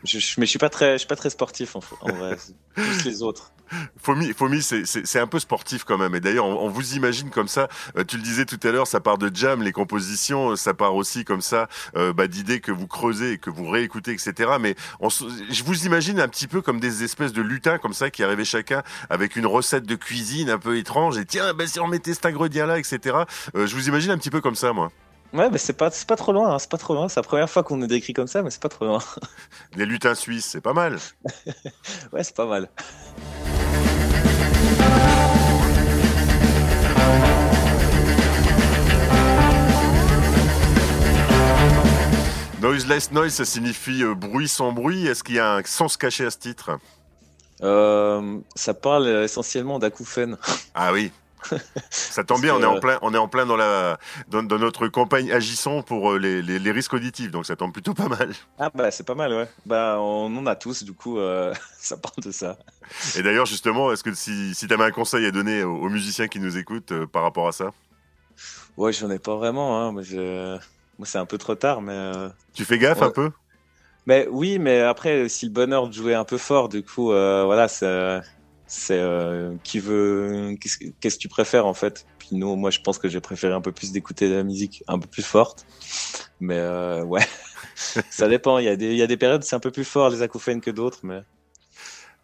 [0.06, 2.38] je, mais je suis pas très, je suis pas très sportif en, en vrai.
[2.74, 3.52] Plus les autres.
[3.98, 6.16] Fomi, Fomi c'est un peu sportif quand même.
[6.16, 7.68] Et d'ailleurs, on, vous imagine comme ça.
[7.98, 10.96] Euh, tu le disais tout à l'heure, ça part de jam, les compositions, ça part
[10.96, 14.52] aussi comme ça euh, bah, d'idées que vous creusez et que vous réécoutez, etc.
[14.60, 18.24] Mais je vous imagine un petit peu comme des espèces de lutins comme ça qui
[18.24, 21.18] arrivaient chacun avec une recette de cuisine un peu étrange.
[21.18, 23.18] Et tiens, bah, si on mettait cet ingrédient là, etc.
[23.56, 24.90] Euh, je vous imagine un petit peu comme ça, moi.
[25.32, 27.08] Ouais, mais c'est pas, pas trop loin, hein, c'est pas trop loin.
[27.08, 29.00] C'est la première fois qu'on nous décrit comme ça, mais c'est pas trop loin.
[29.76, 30.98] Les lutins suisses, c'est pas mal.
[32.14, 32.70] ouais, c'est pas mal.
[42.62, 45.08] Noiseless noise, ça signifie euh, bruit sans bruit.
[45.08, 46.78] Est-ce qu'il y a un sens caché à ce titre?
[47.62, 50.38] Euh, Ça parle essentiellement d'acouphènes.
[50.74, 51.12] Ah oui.
[51.90, 54.90] Ça tombe bien, on est en plein, on est en plein dans la dans, notre
[54.90, 58.34] campagne agissant pour euh, les, les, risques auditifs, donc ça tombe plutôt pas mal.
[58.58, 59.48] Ah bah c'est pas mal, ouais.
[59.66, 61.18] Bah on en a tous, du coup
[61.80, 62.58] ça parle de ça.
[63.16, 66.28] Et d'ailleurs justement, est-ce que si, si tu avais un conseil à donner aux, musiciens
[66.28, 67.72] qui nous écoutent par rapport à ça?
[68.76, 69.82] Ouais, j'en ai pas vraiment.
[69.82, 70.60] Hein, mais je
[71.06, 71.94] c'est un peu trop tard, mais.
[71.94, 73.32] Euh, tu fais gaffe un peu?
[74.06, 77.44] Mais oui, mais après, si le bonheur de jouer un peu fort, du coup, euh,
[77.46, 78.20] voilà, c'est.
[78.72, 80.56] C'est euh, qui veut.
[81.00, 82.06] Qu'est-ce que tu préfères en fait?
[82.20, 84.84] Puis nous, moi, je pense que j'ai préféré un peu plus d'écouter de la musique
[84.88, 85.66] un peu plus forte.
[86.40, 86.62] Mais
[87.02, 87.26] ouais,
[87.76, 88.60] ça dépend.
[88.60, 90.22] Il y, a des, il y a des périodes, c'est un peu plus fort les
[90.22, 91.22] acouphènes que d'autres, mais.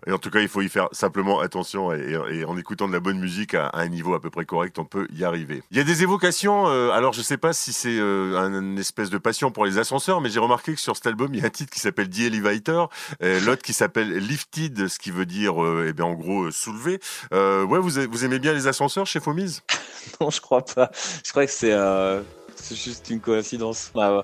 [0.08, 3.00] Et en tout cas, il faut y faire simplement attention et, en écoutant de la
[3.00, 5.64] bonne musique à, un niveau à peu près correct, on peut y arriver.
[5.72, 9.10] Il y a des évocations, euh, alors je sais pas si c'est euh, une espèce
[9.10, 11.48] de passion pour les ascenseurs, mais j'ai remarqué que sur cet album, il y a
[11.48, 12.90] un titre qui s'appelle The Elevator,
[13.22, 17.00] l'autre qui s'appelle Lifted, ce qui veut dire, euh, eh bien, en gros, soulevé.
[17.32, 19.64] ouais, vous, aimez bien les ascenseurs chez Fomise?
[20.22, 20.92] Non, je crois pas.
[21.26, 23.90] Je crois que c'est juste une coïncidence.
[23.96, 24.24] Bah,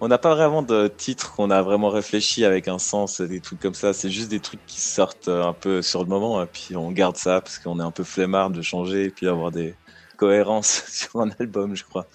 [0.00, 3.60] on n'a pas vraiment de titre qu'on a vraiment réfléchi avec un sens, des trucs
[3.60, 3.92] comme ça.
[3.92, 6.90] C'est juste des trucs qui sortent euh, un peu sur le moment, et puis on
[6.90, 9.74] garde ça parce qu'on est un peu flemmard de changer et puis d'avoir des
[10.16, 12.06] cohérences sur un album, je crois.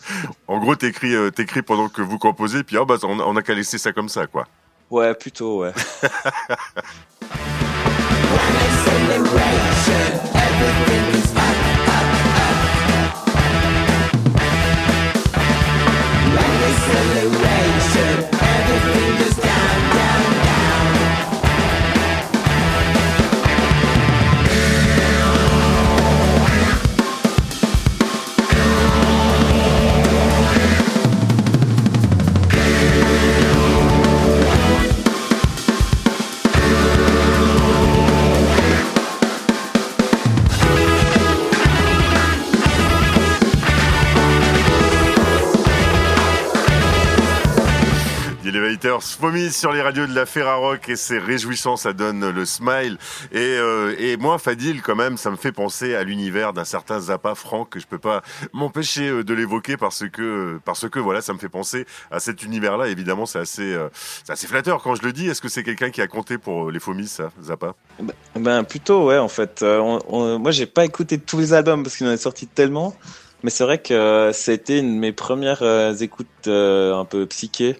[0.47, 3.41] En gros, t'écris, euh, t'écris pendant que vous composez, puis oh, bah, on, on a
[3.41, 4.47] qu'à laisser ça comme ça, quoi.
[4.89, 5.73] Ouais, plutôt, ouais.
[48.99, 52.97] Fomise sur les radios de la Ferrarock et c'est réjouissant, ça donne le smile.
[53.31, 57.33] Et, euh, moi, Fadil, quand même, ça me fait penser à l'univers d'un certain Zappa
[57.33, 61.33] Franck que je peux pas m'empêcher euh, de l'évoquer parce que, parce que voilà, ça
[61.33, 62.89] me fait penser à cet univers-là.
[62.89, 63.87] Évidemment, c'est assez, euh,
[64.27, 65.29] assez flatteur quand je le dis.
[65.29, 67.75] Est-ce que c'est quelqu'un qui a compté pour les Fomis, ça, Zappa?
[68.01, 69.61] Ben, ben, plutôt, ouais, en fait.
[69.61, 72.93] moi, j'ai pas écouté tous les albums parce qu'il en est sorti tellement.
[73.43, 75.63] Mais c'est vrai que c'était une de mes premières
[76.01, 77.77] écoutes un peu psychées.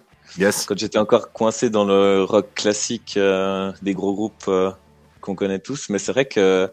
[0.66, 4.70] Quand j'étais encore coincé dans le rock classique euh, des gros groupes euh,
[5.20, 6.70] qu'on connaît tous, mais c'est vrai que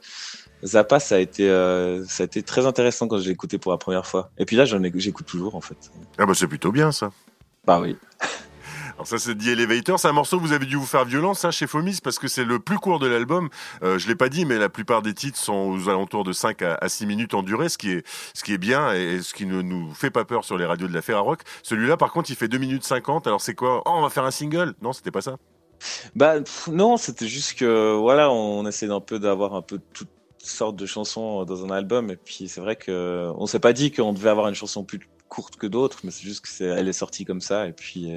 [0.63, 3.77] Zappa, ça a été, euh, ça a été très intéressant quand j'ai écouté pour la
[3.77, 4.29] première fois.
[4.37, 5.91] Et puis là, j'en j'écoute toujours en fait.
[6.17, 7.11] Ah bah c'est plutôt bien ça.
[7.65, 7.97] Bah oui.
[9.05, 11.67] Ça c'est The Elevator, c'est un morceau vous avez dû vous faire violence hein, chez
[11.67, 13.49] Fomis parce que c'est le plus court de l'album.
[13.83, 16.61] Euh, je l'ai pas dit mais la plupart des titres sont aux alentours de 5
[16.61, 19.45] à, 6 minutes en durée, ce qui est ce qui est bien et ce qui
[19.45, 21.41] ne nous fait pas peur sur les radios de la Ferrarock.
[21.63, 23.27] Celui-là par contre, il fait 2 minutes 50.
[23.27, 23.81] Alors c'est quoi?
[23.85, 24.73] Oh, on va faire un single?
[24.81, 25.37] Non, c'était pas ça.
[26.15, 26.35] Bah
[26.67, 30.85] non, c'était juste que voilà, on essaie un peu d'avoir un peu toutes sortes de
[30.85, 34.29] chansons dans un album et puis c'est vrai que on s'est pas dit qu'on devait
[34.29, 37.41] avoir une chanson plus courte que d'autres, mais c'est juste que elle est sortie comme
[37.41, 38.11] ça et puis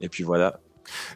[0.00, 0.60] et puis voilà.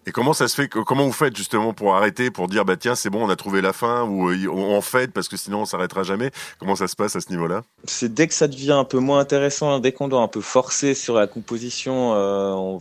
[0.07, 2.95] Et comment ça se fait Comment vous faites justement pour arrêter, pour dire bah tiens
[2.95, 5.63] c'est bon on a trouvé la fin ou euh, on en fait parce que sinon
[5.63, 7.63] on s'arrêtera jamais Comment ça se passe à ce niveau-là?
[7.85, 10.95] C'est dès que ça devient un peu moins intéressant, dès qu'on doit un peu forcer
[10.95, 12.79] sur la composition, euh,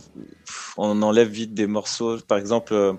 [0.76, 2.18] on, enlève vite des morceaux.
[2.18, 2.92] Par exemple, euh,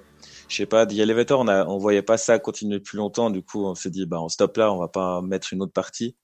[0.48, 3.30] je sais pas, The Elevator, on, a, on voyait pas ça continuer plus longtemps.
[3.30, 5.74] Du coup, on s'est dit bah on stop là, on va pas mettre une autre
[5.74, 6.16] partie.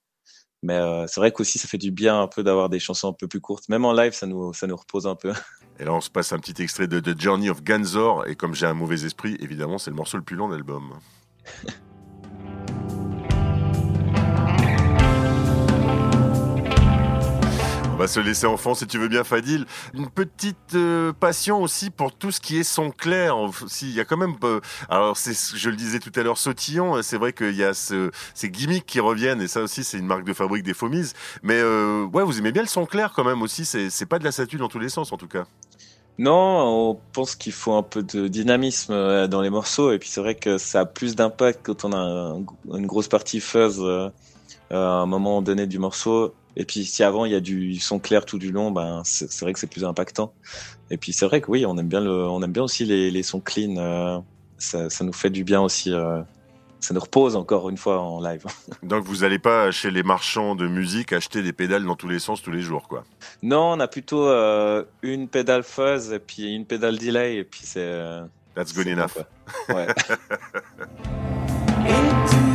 [0.63, 3.27] Mais c'est vrai qu'aussi ça fait du bien un peu d'avoir des chansons un peu
[3.27, 3.69] plus courtes.
[3.69, 5.31] Même en live, ça nous ça nous repose un peu.
[5.79, 8.25] Et là, on se passe un petit extrait de The Journey of Ganzor.
[8.27, 10.93] Et comme j'ai un mauvais esprit, évidemment, c'est le morceau le plus long de l'album.
[17.97, 19.65] On va se laisser enfant si tu veux bien, Fadil.
[19.95, 23.35] Une petite euh, passion aussi pour tout ce qui est son clair.
[23.81, 24.35] Il y a quand même.
[24.43, 27.01] Euh, alors, je le disais tout à l'heure, sautillon.
[27.01, 30.05] C'est vrai qu'il y a ce, ces gimmicks qui reviennent, et ça aussi, c'est une
[30.05, 31.13] marque de fabrique des Fomies.
[31.41, 33.65] Mais euh, ouais, vous aimez bien le son clair quand même aussi.
[33.65, 35.45] C'est pas de la statue dans tous les sens, en tout cas.
[36.19, 38.93] Non, on pense qu'il faut un peu de dynamisme
[39.27, 42.37] dans les morceaux, et puis c'est vrai que ça a plus d'impact quand on a
[42.77, 43.83] une grosse partie fuzz
[44.69, 47.99] à un moment donné du morceau et puis si avant il y a du son
[47.99, 50.33] clair tout du long, ben c'est vrai que c'est plus impactant.
[50.89, 53.11] Et puis c'est vrai que oui, on aime bien le, on aime bien aussi les,
[53.11, 53.77] les sons clean.
[53.77, 54.19] Euh,
[54.57, 55.93] ça, ça, nous fait du bien aussi.
[55.93, 56.19] Euh,
[56.79, 58.43] ça nous repose encore une fois en live.
[58.83, 62.17] Donc vous n'allez pas chez les marchands de musique acheter des pédales dans tous les
[62.19, 63.03] sens tous les jours, quoi
[63.43, 67.61] Non, on a plutôt euh, une pédale fuzz et puis une pédale delay et puis
[67.63, 68.01] c'est.
[68.55, 69.15] That's good enough.
[69.69, 69.85] ouais.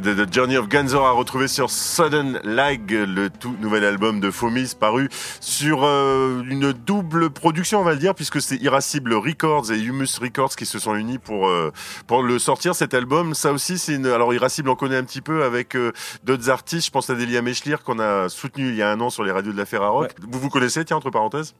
[0.00, 4.30] de The Journey of Ganzor à retrouver sur Sudden Lag, le tout nouvel album de
[4.30, 5.08] Fomis paru
[5.40, 10.18] sur euh, une double production, on va le dire, puisque c'est Irascible Records et Humus
[10.20, 11.72] Records qui se sont unis pour euh,
[12.06, 13.34] pour le sortir cet album.
[13.34, 14.06] Ça aussi, c'est une.
[14.06, 15.92] Alors Irascible, on connaît un petit peu avec euh,
[16.24, 16.86] d'autres artistes.
[16.86, 19.32] Je pense à Delia Mechlir qu'on a soutenu il y a un an sur les
[19.32, 20.12] radios de la Ferrarock.
[20.28, 21.54] Vous vous connaissez, tiens entre parenthèses?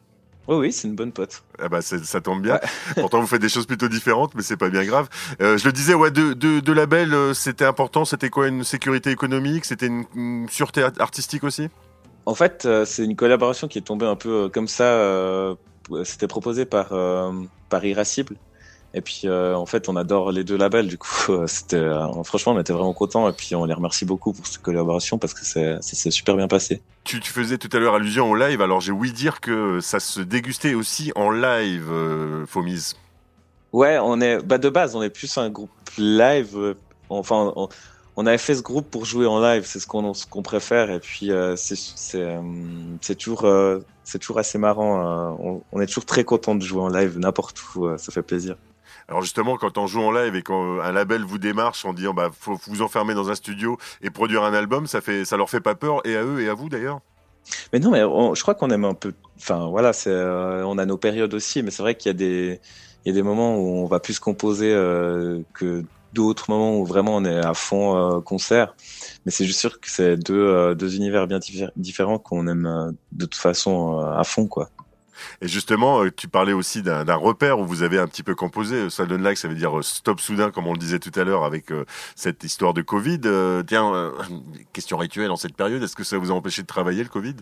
[0.48, 1.42] Oui, oui, c'est une bonne pote.
[1.59, 2.61] Ah bah ça tombe bien.
[2.96, 5.09] Pourtant, vous faites des choses plutôt différentes, mais c'est pas bien grave.
[5.40, 8.04] Euh, je le disais, ouais, de, de, de label, euh, c'était important.
[8.04, 9.64] C'était quoi Une sécurité économique?
[9.64, 11.68] C'était une, sûreté artistique aussi?
[12.26, 15.57] En fait, euh, c'est une collaboration qui est tombée un peu comme ça.
[16.04, 16.92] c'était proposé par,
[17.68, 18.37] par Irascible.
[18.96, 20.87] Et puis, euh, en fait, on adore les deux labels.
[20.87, 23.28] Du coup, euh, c'était, euh, franchement, on était vraiment contents.
[23.28, 26.46] Et puis, on les remercie beaucoup pour cette collaboration parce que ça s'est super bien
[26.46, 26.80] passé.
[27.02, 28.62] Tu, tu, faisais tout à l'heure allusion au live.
[28.62, 32.94] Alors, j'ai ouï dire que ça se dégustait aussi en live, euh, Fomise.
[33.72, 36.76] Ouais, on est, bah, de base, on est plus un groupe live.
[37.09, 37.52] Enfin,
[38.16, 39.64] on, avait fait ce groupe pour jouer en live.
[39.66, 40.92] C'est ce qu'on qu'on préfère.
[40.92, 43.44] Et puis, c'est c'est toujours,
[44.04, 45.37] c'est toujours assez marrant.
[45.40, 47.88] On, on, est toujours très content de jouer en live n'importe où.
[47.98, 48.54] ça fait plaisir.
[49.09, 52.14] Alors justement, quand on joue en live et quand un label vous démarche en disant
[52.14, 55.51] bah faut vous enfermer dans un studio et produire un album, ça fait ça leur
[55.51, 57.01] fait pas peur et à eux et à vous d'ailleurs?
[57.73, 59.12] Mais non, mais je crois qu'on aime un peu.
[59.37, 62.61] Enfin voilà, euh, on a nos périodes aussi, mais c'est vrai qu'il y a des
[63.05, 66.87] il y a des moments où on va plus composer euh, que d'autres moments où
[66.87, 68.75] vraiment on est à fond euh, concert.
[69.27, 71.40] Mais c'est juste sûr que c'est deux, deux univers bien
[71.77, 74.71] différents qu'on aime de toute façon à fond, quoi.
[75.40, 78.90] Et justement, euh, tu parlais aussi d'un repère où vous avez un petit peu composé.
[78.90, 81.44] Sudden Like, ça veut dire euh, stop soudain, comme on le disait tout à l'heure
[81.44, 81.85] avec euh,
[82.16, 83.20] cette histoire de Covid.
[83.66, 84.12] tiens,
[84.72, 87.36] question rituelle en cette période, est-ce que ça vous a empêché de travailler le Covid?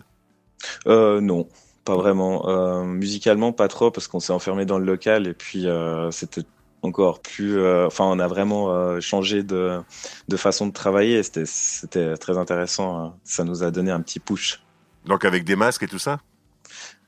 [0.87, 1.47] Euh, Non,
[1.85, 2.83] pas vraiment.
[2.83, 5.67] musicalement, pas trop, parce qu'on s'est enfermé dans le local et puis
[6.11, 6.43] c'était
[6.81, 7.65] encore plus.
[7.85, 9.79] enfin, on a vraiment changé de,
[10.27, 11.21] de, façon de travailler.
[11.23, 12.99] C'était très intéressant.
[12.99, 13.13] Hein.
[13.23, 14.61] Ça nous a donné un petit push.
[15.05, 16.19] Donc avec des masques et tout ça?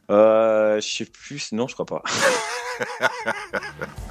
[0.09, 2.03] Euh, je sais plus, non, je crois pas.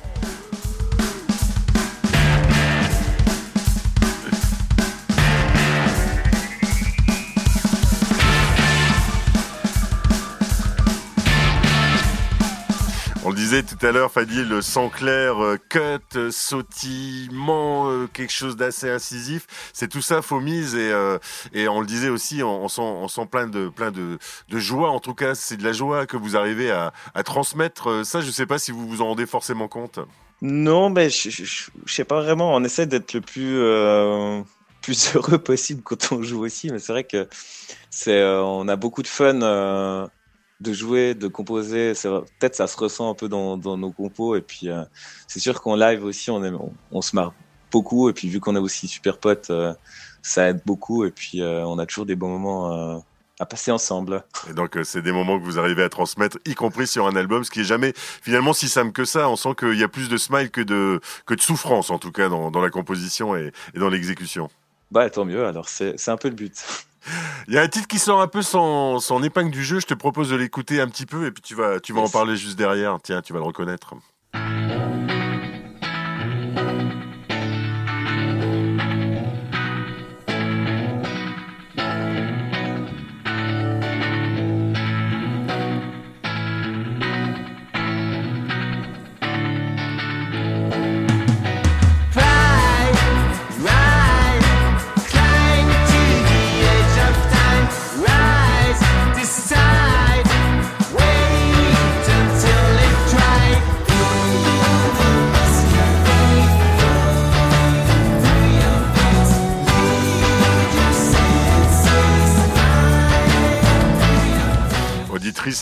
[13.35, 15.79] disait tout à l'heure, Fadil, le sang clair, euh, cut,
[16.17, 19.47] euh, sautillement, euh, quelque chose d'assez incisif.
[19.73, 20.93] C'est tout ça, Fomise, et,
[21.53, 24.19] et on le disait aussi, on, sent, on sent plein de, plein de,
[24.51, 24.91] joie.
[24.91, 28.05] En tout cas, c'est de la joie que vous arrivez à, à transmettre.
[28.05, 29.99] Ça, je ne sais pas si vous vous en rendez forcément compte.
[30.41, 32.55] Non, mais je, je, sais pas vraiment.
[32.55, 33.59] On essaie d'être le plus
[34.83, 37.29] plus heureux possible quand on joue aussi, mais c'est vrai que
[37.91, 40.09] c'est on a beaucoup de fun
[40.61, 41.93] de jouer, de composer.
[41.95, 44.37] Peut-être ça se ressent un peu dans, nos compos.
[44.37, 44.83] Et puis, euh,
[45.27, 47.35] c'est sûr qu'en live aussi, on, on, se marre
[47.71, 48.09] beaucoup.
[48.09, 49.75] Et puis, vu qu'on est aussi super potes, euh,
[50.23, 53.03] ça aide beaucoup et puis on a toujours des bons moments
[53.41, 54.25] à passer ensemble.
[54.49, 57.45] Et donc c'est des moments que vous arrivez à transmettre, y compris sur un album,
[57.45, 59.29] ce qui est jamais finalement si simple que ça.
[59.29, 62.13] On sent qu'il y a plus de smile que de que de souffrance en tout
[62.13, 64.51] cas dans, dans la composition et, et dans l'exécution.
[64.91, 65.45] Bah tant mieux.
[65.47, 66.65] Alors c'est un peu le but.
[67.49, 69.81] Il y a un titre qui sort un peu son, son épingle du jeu.
[69.81, 72.09] Je te propose de l'écouter un petit peu et puis tu vas, tu vas en
[72.09, 72.99] parler juste derrière.
[73.03, 73.95] Tiens, tu vas le reconnaître.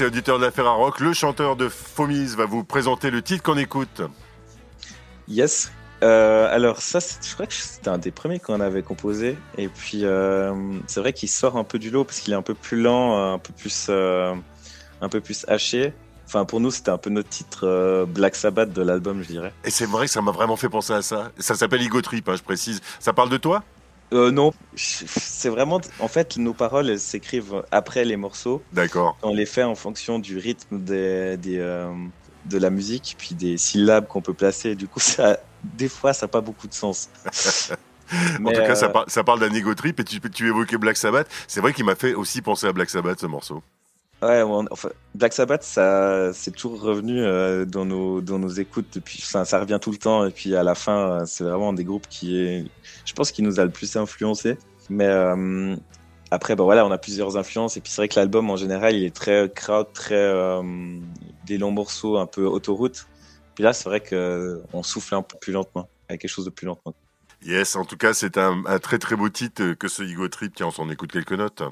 [0.01, 3.43] Et auditeurs de l'affaire à rock, le chanteur de Fomise va vous présenter le titre
[3.43, 4.03] qu'on écoute.
[5.29, 5.71] Yes.
[6.03, 9.37] Euh, alors ça, je crois que c'était un des premiers qu'on avait composé.
[9.59, 10.53] Et puis euh,
[10.87, 13.35] c'est vrai qu'il sort un peu du lot parce qu'il est un peu plus lent,
[13.35, 14.35] un peu plus, euh,
[15.01, 15.93] un peu plus haché.
[16.27, 19.53] Enfin, pour nous, c'était un peu notre titre Black Sabbath de l'album, je dirais.
[19.65, 21.31] Et c'est vrai que ça m'a vraiment fait penser à ça.
[21.39, 22.81] Ça s'appelle Ego Trip, hein, je précise.
[22.99, 23.63] Ça parle de toi?
[24.13, 25.81] Euh, non, c'est vraiment.
[25.99, 28.63] En fait, nos paroles, elles s'écrivent après les morceaux.
[28.73, 29.17] D'accord.
[29.23, 31.93] On les fait en fonction du rythme des, euh,
[32.45, 34.75] de la musique, puis des syllabes qu'on peut placer.
[34.75, 37.09] Du coup, ça, des fois, ça n'a pas beaucoup de sens.
[38.13, 41.29] en tout cas, ça, ça, parle d'un ego trip et tu, tu évoquais Black Sabbath.
[41.49, 43.63] C'est vrai qu'il m'a fait aussi penser à Black Sabbath ce morceau.
[44.23, 49.21] Ouais, enfin, Black Sabbath, ça, c'est toujours revenu euh, dans nos dans nos écoutes depuis.
[49.21, 52.39] Ça revient tout le temps et puis à la fin, c'est vraiment des groupes qui
[52.39, 52.65] est,
[53.05, 54.59] je pense, qui nous a le plus influencé.
[54.91, 55.75] Mais euh,
[56.31, 58.95] après, bah voilà, on a plusieurs influences et puis c'est vrai que l'album en général,
[58.95, 60.63] il est très crowd, très euh,
[61.45, 63.09] des longs morceaux, un peu autoroute.
[63.57, 66.51] Puis là, c'est vrai que on souffle un peu plus lentement, avec quelque chose de
[66.51, 66.95] plus lentement.
[67.45, 70.55] Yes, en tout cas, c'est un, un, très très beau titre que ce Ego Trip.
[70.55, 71.65] Tiens, on s'en écoute quelques notes.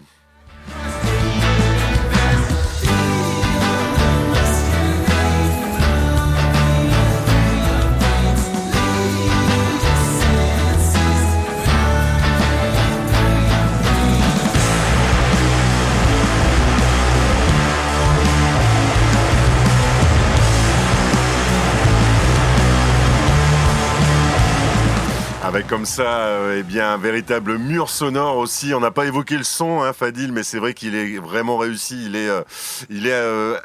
[25.51, 28.73] Avec comme ça, euh, eh bien, un véritable mur sonore aussi.
[28.73, 32.05] On n'a pas évoqué le son, hein, Fadil, mais c'est vrai qu'il est vraiment réussi.
[32.07, 32.43] Il est, euh,
[32.89, 33.59] il est, euh,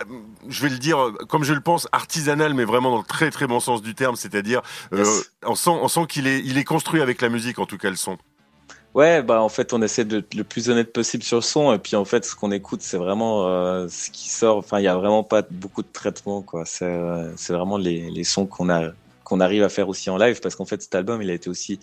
[0.49, 0.97] je vais le dire
[1.29, 4.15] comme je le pense, artisanal, mais vraiment dans le très très bon sens du terme.
[4.15, 4.63] C'est-à-dire,
[5.43, 7.91] on sent, on sent qu'il est, il est construit avec la musique, en tout cas
[7.91, 8.17] le son.
[8.95, 11.77] Ouais, bah en fait, on essaie de le plus honnête possible sur le son, et
[11.77, 13.43] puis en fait, ce qu'on écoute, c'est vraiment
[13.87, 14.57] ce qui sort.
[14.57, 16.63] Enfin, il y a vraiment pas beaucoup de traitement, quoi.
[16.65, 16.89] C'est,
[17.49, 18.89] vraiment les, les sons qu'on a
[19.25, 21.49] qu'on arrive à faire aussi en live parce qu'en fait cet album il a été
[21.49, 21.79] aussi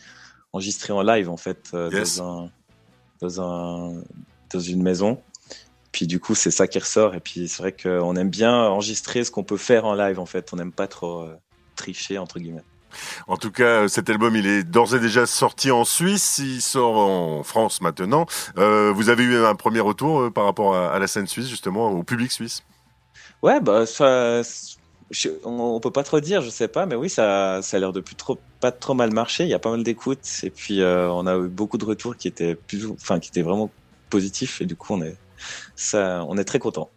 [0.54, 1.90] enregistré en live en fait euh,
[3.20, 4.02] dans, un,
[4.50, 5.20] dans, une maison.
[5.90, 7.14] Puis du coup c'est ça qui ressort.
[7.14, 10.26] Et puis c'est vrai qu'on aime bien enregistrer ce qu'on peut faire en live en
[10.26, 10.50] fait.
[10.52, 11.34] On n'aime pas trop euh,
[11.76, 12.64] tricher entre guillemets.
[13.26, 16.38] En tout cas, cet album, il est d'ores et déjà sorti en Suisse.
[16.44, 18.26] Il sort en France maintenant.
[18.58, 21.90] Euh, vous avez eu un premier retour par rapport à, à, la scène suisse, justement,
[21.90, 22.62] au public suisse?
[23.40, 24.42] Ouais, bah ça,
[25.44, 28.00] on, peut pas trop dire, je sais pas, mais oui, ça, ça a l'air de
[28.00, 29.44] plus trop, pas trop mal marcher.
[29.44, 32.16] Il y a pas mal d'écoutes et puis euh, on a eu beaucoup de retours
[32.16, 33.70] qui étaient plus, enfin, qui étaient vraiment
[34.10, 35.16] positifs et du coup on est,
[35.76, 36.90] ça, on est très content.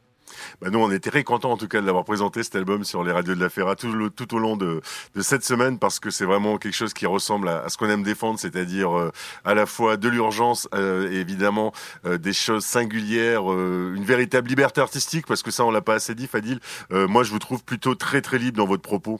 [0.61, 3.03] Bah nous, on était très contents en tout cas de l'avoir présenté cet album sur
[3.03, 4.81] les radios de la Ferra tout, tout au long de,
[5.15, 8.03] de, cette semaine parce que c'est vraiment quelque chose qui ressemble à, ce qu'on aime
[8.03, 9.11] défendre, c'est-à-dire euh,
[9.43, 11.73] à la fois de l'urgence euh, et évidemment
[12.05, 16.15] euh, des choses singulières, une véritable liberté artistique parce que ça on l'a pas assez
[16.15, 16.59] dit, Fadil.
[16.91, 19.19] moi, je vous trouve plutôt très très libre dans votre propos.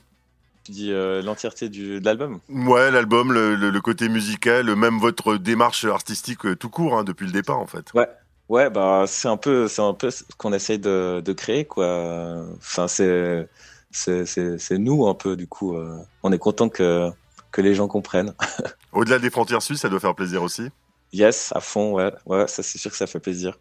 [0.64, 2.40] Tu dis l'entièreté de l'album?
[2.50, 7.32] Ouais, l'album, le, le, côté musical, même votre démarche artistique tout court hein, depuis le
[7.32, 7.94] départ en fait.
[7.94, 8.08] Ouais.
[8.48, 12.46] Ouais, bah c'est un peu, c'est un peu ce qu'on essaye de, de créer, quoi.
[12.58, 13.48] Enfin, c'est,
[13.92, 15.76] c'est, c'est, nous un peu, du coup.
[15.76, 17.10] Euh, on est content que
[17.52, 18.34] que les gens comprennent.
[18.92, 20.70] Au-delà des frontières suisses, ça doit faire plaisir aussi.
[21.14, 23.58] Yes, à fond, ouais, ouais, ça c'est sûr que ça fait plaisir.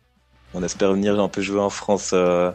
[0.52, 2.50] On espère venir un peu jouer en France euh,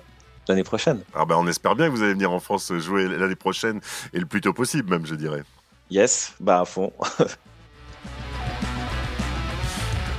[0.50, 1.02] l'année prochaine.
[1.14, 3.80] Ah ben, on espère bien que vous allez venir en France jouer l'année prochaine
[4.14, 5.44] et le plus tôt possible, même, je dirais.
[5.90, 6.92] Yes, bah à fond.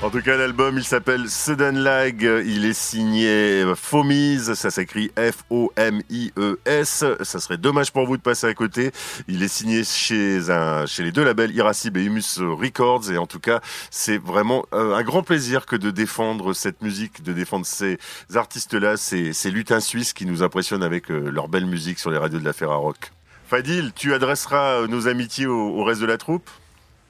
[0.03, 2.22] En tout cas, l'album, il s'appelle Sudden Lag.
[2.22, 4.55] Il est signé Fomise.
[4.55, 7.05] Ça s'écrit F-O-M-I-E-S.
[7.20, 8.92] Ça serait dommage pour vous de passer à côté.
[9.28, 13.11] Il est signé chez, un, chez les deux labels Irasib et Humus Records.
[13.11, 17.22] Et en tout cas, c'est vraiment euh, un grand plaisir que de défendre cette musique,
[17.22, 17.98] de défendre ces
[18.34, 22.16] artistes-là, ces, ces lutins suisses qui nous impressionnent avec euh, leur belle musique sur les
[22.16, 23.12] radios de la Ferrarock.
[23.48, 26.48] Fadil, tu adresseras euh, nos amitiés au reste de la troupe?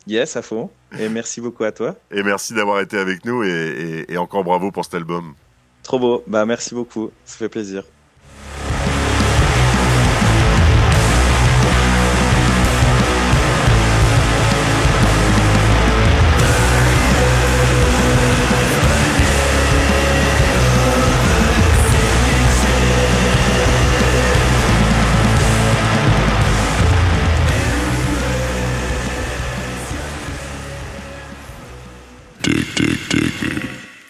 [0.07, 0.71] Yes, à fond.
[0.99, 1.97] Et merci beaucoup à toi.
[2.11, 5.35] Et merci d'avoir été avec nous et, et encore bravo pour cet album.
[5.83, 6.25] Trop beau.
[6.27, 7.11] Bah, merci beaucoup.
[7.25, 7.85] Ça fait plaisir.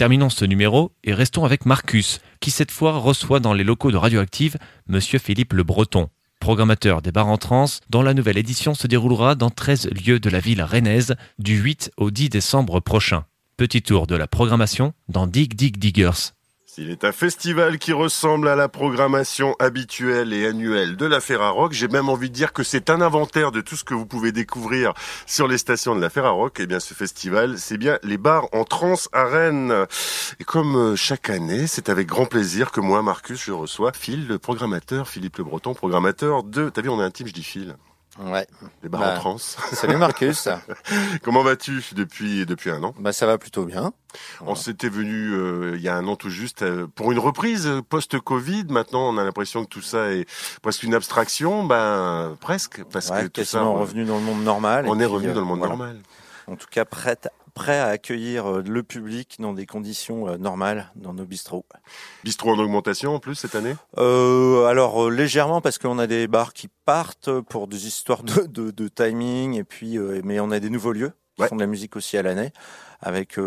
[0.01, 3.99] Terminons ce numéro et restons avec Marcus, qui cette fois reçoit dans les locaux de
[3.99, 6.09] Radioactive Monsieur Philippe Le Breton,
[6.41, 10.31] programmateur des bars en trans, dont la nouvelle édition se déroulera dans 13 lieux de
[10.31, 13.27] la ville rennaise du 8 au 10 décembre prochain.
[13.59, 16.33] Petit tour de la programmation dans Dig Dig Diggers.
[16.83, 21.75] Il est un festival qui ressemble à la programmation habituelle et annuelle de la Ferrarock.
[21.75, 24.33] J'ai même envie de dire que c'est un inventaire de tout ce que vous pouvez
[24.33, 24.95] découvrir
[25.27, 26.59] sur les stations de la Ferrarock.
[26.59, 29.75] Et eh bien, ce festival, c'est bien les bars en trans à Rennes.
[30.41, 34.27] Et comme euh, chaque année, c'est avec grand plaisir que moi, Marcus, je reçois Phil,
[34.27, 37.77] le programmateur, Philippe Le Breton, programmateur de, t'as vu, on est intime, je dis Phil.
[38.21, 38.47] Ouais.
[38.85, 39.39] Bars en bah, trans.
[39.73, 40.49] Salut Marcus.
[41.23, 42.95] Comment vas-tu depuis depuis un an?
[42.99, 43.93] Bah ça va plutôt bien.
[44.41, 47.71] On s'était venu euh, il y a un an tout juste euh, pour une reprise
[47.89, 48.65] post-Covid.
[48.69, 50.27] Maintenant, on a l'impression que tout ça est
[50.61, 51.65] presque une abstraction.
[51.65, 54.87] Ben presque parce que tout ça, revenu dans le monde normal.
[54.89, 56.01] On est revenu dans le monde normal.
[56.51, 60.91] En tout cas, prête prêt à accueillir euh, le public dans des conditions euh, normales
[60.97, 61.67] dans nos bistrots.
[62.25, 63.75] Bistrots en augmentation en plus cette année?
[63.99, 68.71] Euh, Alors légèrement parce qu'on a des bars qui partent pour des histoires de, de,
[68.71, 71.97] de timing et puis mais on a des nouveaux lieux qui font de la musique
[71.97, 72.53] aussi à l'année
[73.01, 73.39] avec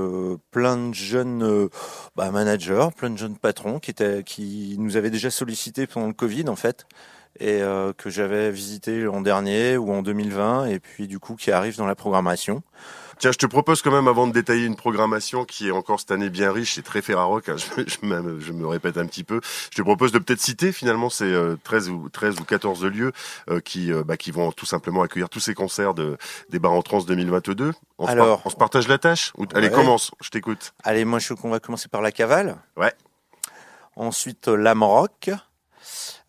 [0.50, 1.70] plein de jeunes
[2.16, 6.14] bah, managers, plein de jeunes patrons qui étaient qui nous avaient déjà sollicité pendant le
[6.14, 6.88] Covid en fait
[7.40, 7.62] et
[7.98, 11.88] que j'avais visité l'an dernier ou en 2020 et puis du coup qui arrivent dans
[11.88, 12.64] la programmation.
[13.20, 16.12] Tiens, je te propose quand même, avant de détailler une programmation qui est encore cette
[16.12, 19.40] année bien riche et très Ferrarock, hein, je, je, je, me répète un petit peu,
[19.72, 23.12] je te propose de peut-être citer finalement ces 13 euh, ou 13 ou 14 lieux
[23.50, 26.18] euh, qui, euh, bah, qui vont tout simplement accueillir tous ces concerts de,
[26.50, 27.72] des bars en trans 2022.
[27.98, 30.74] On Alors, se on se partage la tâche Allez, commence, je t'écoute.
[30.84, 32.58] Allez, moi je qu'on va commencer par la cavale.
[32.78, 32.94] Ouais.
[33.96, 35.30] Ensuite, la Maroc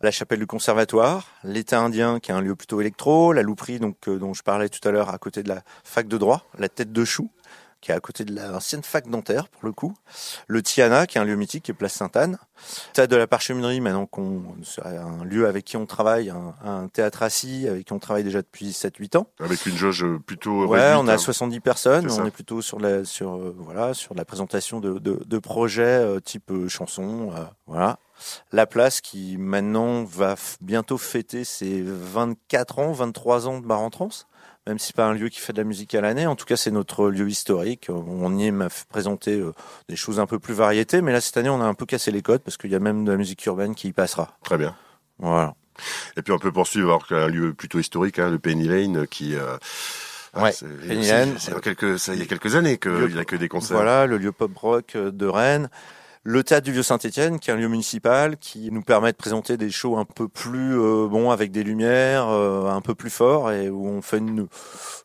[0.01, 4.07] la chapelle du conservatoire, l'État indien qui est un lieu plutôt électro, la louperie donc
[4.07, 6.69] euh, dont je parlais tout à l'heure à côté de la fac de droit, la
[6.69, 7.29] tête de chou
[7.85, 9.93] qui est à côté de l'ancienne fac dentaire pour le coup,
[10.47, 12.39] le Tiana qui est un lieu mythique qui est place Sainte-Anne,
[12.93, 14.41] Théâtre de la Parcheminerie maintenant qu'on
[14.83, 18.71] un lieu avec qui on travaille, un, théâtre assis avec qui on travaille déjà depuis
[18.71, 19.27] 7-8 ans.
[19.39, 21.59] Avec une jauge plutôt Ouais, on a 70 hein.
[21.59, 25.83] personnes, on est plutôt sur la sur euh, voilà, sur la présentation de, de, projets
[25.83, 27.31] euh, type chanson,
[27.67, 27.99] voilà.
[28.51, 33.89] La place qui maintenant va bientôt fêter ses 24 ans, 23 ans de bar en
[33.89, 34.09] trans,
[34.67, 36.25] même si c'est pas un lieu qui fait de la musique à l'année.
[36.27, 37.89] En tout cas, c'est notre lieu historique.
[37.89, 39.53] On y aime présenter euh,
[39.89, 42.11] des choses un peu plus variétés, mais là cette année, on a un peu cassé
[42.11, 44.37] les codes parce qu'il y a même de la musique urbaine qui y passera.
[44.43, 44.75] Très bien.
[45.19, 45.55] Voilà.
[46.17, 49.35] Et puis on peut poursuivre alors un lieu plutôt historique, hein, le Penny Lane, qui
[49.35, 49.57] euh,
[50.35, 50.51] Ouais,
[50.87, 51.35] Penny Lane.
[51.37, 53.77] C'est quelques, il y a quelques années qu'il n'y a que des concerts.
[53.77, 55.69] Voilà, le lieu pop rock de Rennes
[56.27, 59.69] le théâtre du Vieux-Saint-Étienne, qui est un lieu municipal, qui nous permet de présenter des
[59.69, 63.69] shows un peu plus euh, bon avec des lumières, euh, un peu plus forts, et
[63.69, 64.47] où on fait une,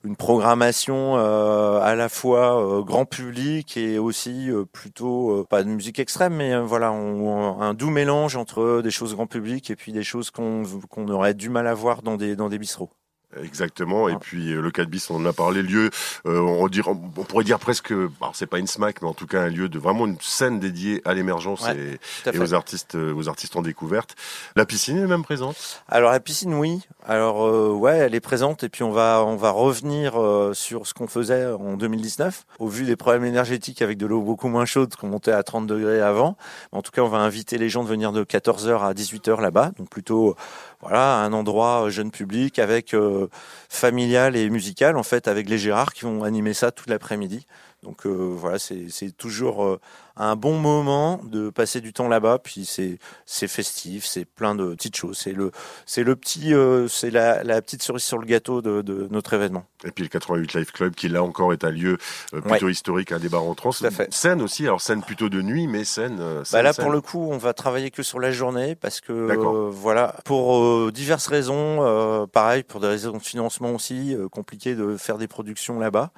[0.02, 6.36] une programmation euh, à la fois grand public et aussi plutôt pas de musique extrême,
[6.36, 10.62] mais voilà, un doux mélange entre des choses grand public et puis des choses qu'on
[10.88, 12.90] qu'on aurait du mal à voir dans des dans des bistrots.
[13.38, 14.08] Exactement.
[14.08, 15.62] Et puis euh, le 4 bis, on en a parlé.
[15.62, 15.90] Lieu,
[16.26, 19.26] euh, on, dirait, on pourrait dire presque, alors c'est pas une smack, mais en tout
[19.26, 23.28] cas un lieu de vraiment une scène dédiée à l'émergence et, aux artistes, euh, aux
[23.28, 24.16] artistes en découverte.
[24.56, 25.82] La piscine est même présente?
[25.88, 26.80] Alors la piscine, oui.
[27.06, 28.64] Alors ouais, elle est présente.
[28.64, 30.14] Et puis on va, on va revenir
[30.52, 32.46] sur ce qu'on faisait en 2019.
[32.58, 35.66] Au vu des problèmes énergétiques avec de l'eau beaucoup moins chaude qu'on montait à 30
[35.66, 36.36] degrés avant.
[36.72, 39.70] En tout cas, on va inviter les gens de venir de 14h à 18h là-bas.
[39.78, 40.36] Donc plutôt
[40.80, 43.28] voilà, un endroit euh, jeune public avec euh,
[43.68, 47.46] familial et musical en fait avec les Gérards qui vont animer ça toute l'après-midi.
[47.82, 49.78] Donc voilà, c'est toujours
[50.16, 52.38] un bon moment de passer du temps là-bas.
[52.38, 55.18] Puis c'est c'est festif, c'est plein de petites choses.
[55.18, 55.52] C'est le
[55.86, 56.52] c'est le petit
[56.88, 59.64] c'est la, la, petite cerise sur le gâteau de, de, notre événement.
[59.84, 61.98] Et puis le 88 Live Club qui là encore est un lieu
[62.30, 63.70] plutôt historique, un débat en trans.
[64.10, 66.20] Scène aussi, alors scène plutôt de nuit, mais scène.
[66.52, 70.16] bah là pour le coup, on va travailler que sur la journée parce que voilà
[70.24, 72.26] pour diverses raisons.
[72.32, 76.12] pareil pour des raisons de financement aussi compliqué de faire des productions là-bas.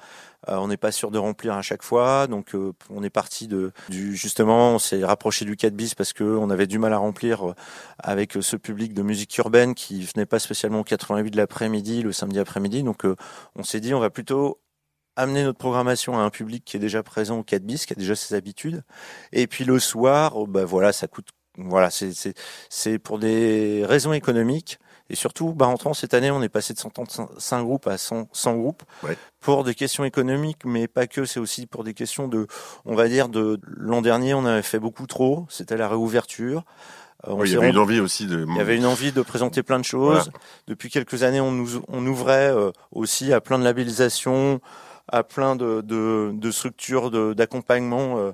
[0.49, 3.47] Euh, on n'est pas sûr de remplir à chaque fois, donc euh, on est parti
[3.47, 6.97] de justement, on s'est rapproché du 4 bis parce que on avait du mal à
[6.97, 7.55] remplir euh,
[7.99, 12.11] avec ce public de musique urbaine qui venait pas spécialement au 88 de l'après-midi, le
[12.11, 12.83] samedi après-midi.
[12.83, 13.05] Donc
[13.55, 14.59] on s'est dit on va plutôt
[15.15, 17.95] amener notre programmation à un public qui est déjà présent au 4 bis, qui a
[17.95, 18.83] déjà ses habitudes.
[19.31, 24.79] Et puis le soir, bah voilà, ça coûte voilà, c'est pour des raisons économiques.
[25.09, 28.55] Et surtout, bah, en cette année, on est passé de 135 groupes à 100, 100
[28.55, 28.83] groupes
[29.41, 31.25] pour des questions économiques, mais pas que.
[31.25, 32.47] C'est aussi pour des questions de,
[32.85, 35.45] on va dire, de l'an dernier, on avait fait beaucoup trop.
[35.49, 36.63] C'était la réouverture.
[37.27, 38.45] Euh, il y avait une envie aussi de.
[38.47, 40.31] Il y avait une envie de présenter plein de choses.
[40.67, 44.59] Depuis quelques années, on nous, on ouvrait euh, aussi à plein de labellisations,
[45.07, 48.17] à plein de, de, de structures d'accompagnement.
[48.17, 48.31] Euh,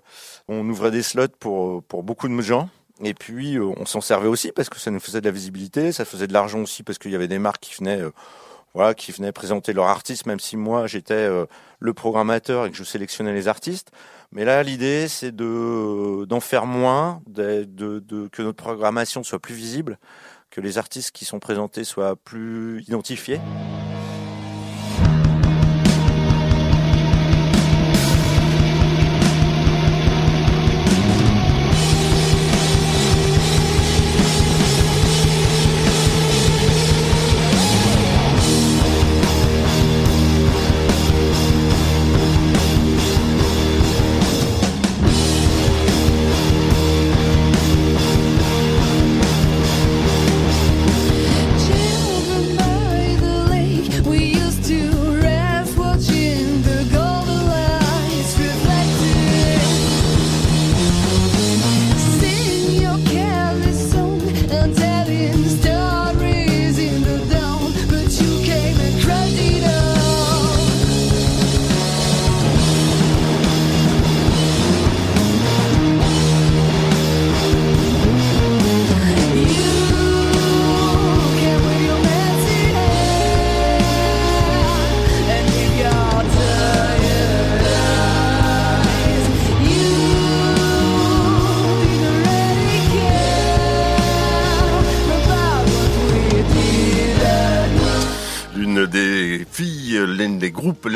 [0.48, 2.70] on ouvrait des slots pour pour beaucoup de gens.
[3.04, 5.91] Et puis, euh, on s'en servait aussi parce que ça nous faisait de la visibilité,
[5.91, 8.12] ça faisait de l'argent aussi parce qu'il y avait des marques qui venaient, euh,
[8.74, 11.45] voilà, qui venaient présenter leurs artistes, même si moi j'étais euh,
[11.80, 13.91] le programmateur et que je sélectionnais les artistes.
[14.32, 17.66] Mais là, l'idée, c'est de d'en faire moins, de,
[18.32, 19.97] que notre programmation soit plus visible,
[20.52, 23.39] que les artistes qui sont présentés soient plus identifiés.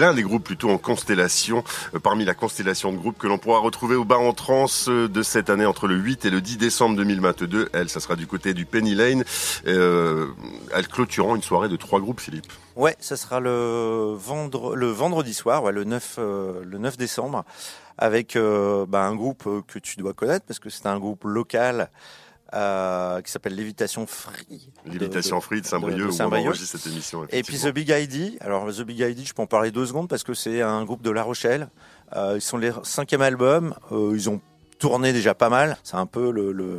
[0.04, 1.64] L'un des groupes plutôt en constellation,
[1.96, 5.08] euh, parmi la constellation de groupes que l'on pourra retrouver au bar en trans euh,
[5.08, 7.70] de cette année entre le 8 et le 10 décembre 2022.
[7.72, 9.24] Elle, ça sera du côté du Penny Lane,
[9.66, 10.28] euh,
[10.76, 12.52] elle clôturant une soirée de trois groupes, Philippe.
[12.76, 17.46] Ouais, ça sera le, vendredi soir, ouais, le 9, le 9 décembre,
[17.98, 21.90] avec bah, un groupe que tu dois connaître parce que c'est un groupe local
[22.54, 24.70] euh, qui s'appelle Lévitation Free.
[24.86, 27.26] Lévitation Free de Saint-Brieuc, où Saint on cette émission.
[27.32, 28.38] Et puis The Big ID.
[28.42, 31.02] Alors The Big ID, je peux en parler deux secondes parce que c'est un groupe
[31.02, 31.70] de La Rochelle.
[32.16, 33.74] Euh, ils sont les cinquième album.
[33.92, 34.40] Euh, ils ont
[34.78, 35.78] tourné déjà pas mal.
[35.84, 36.30] C'est un peu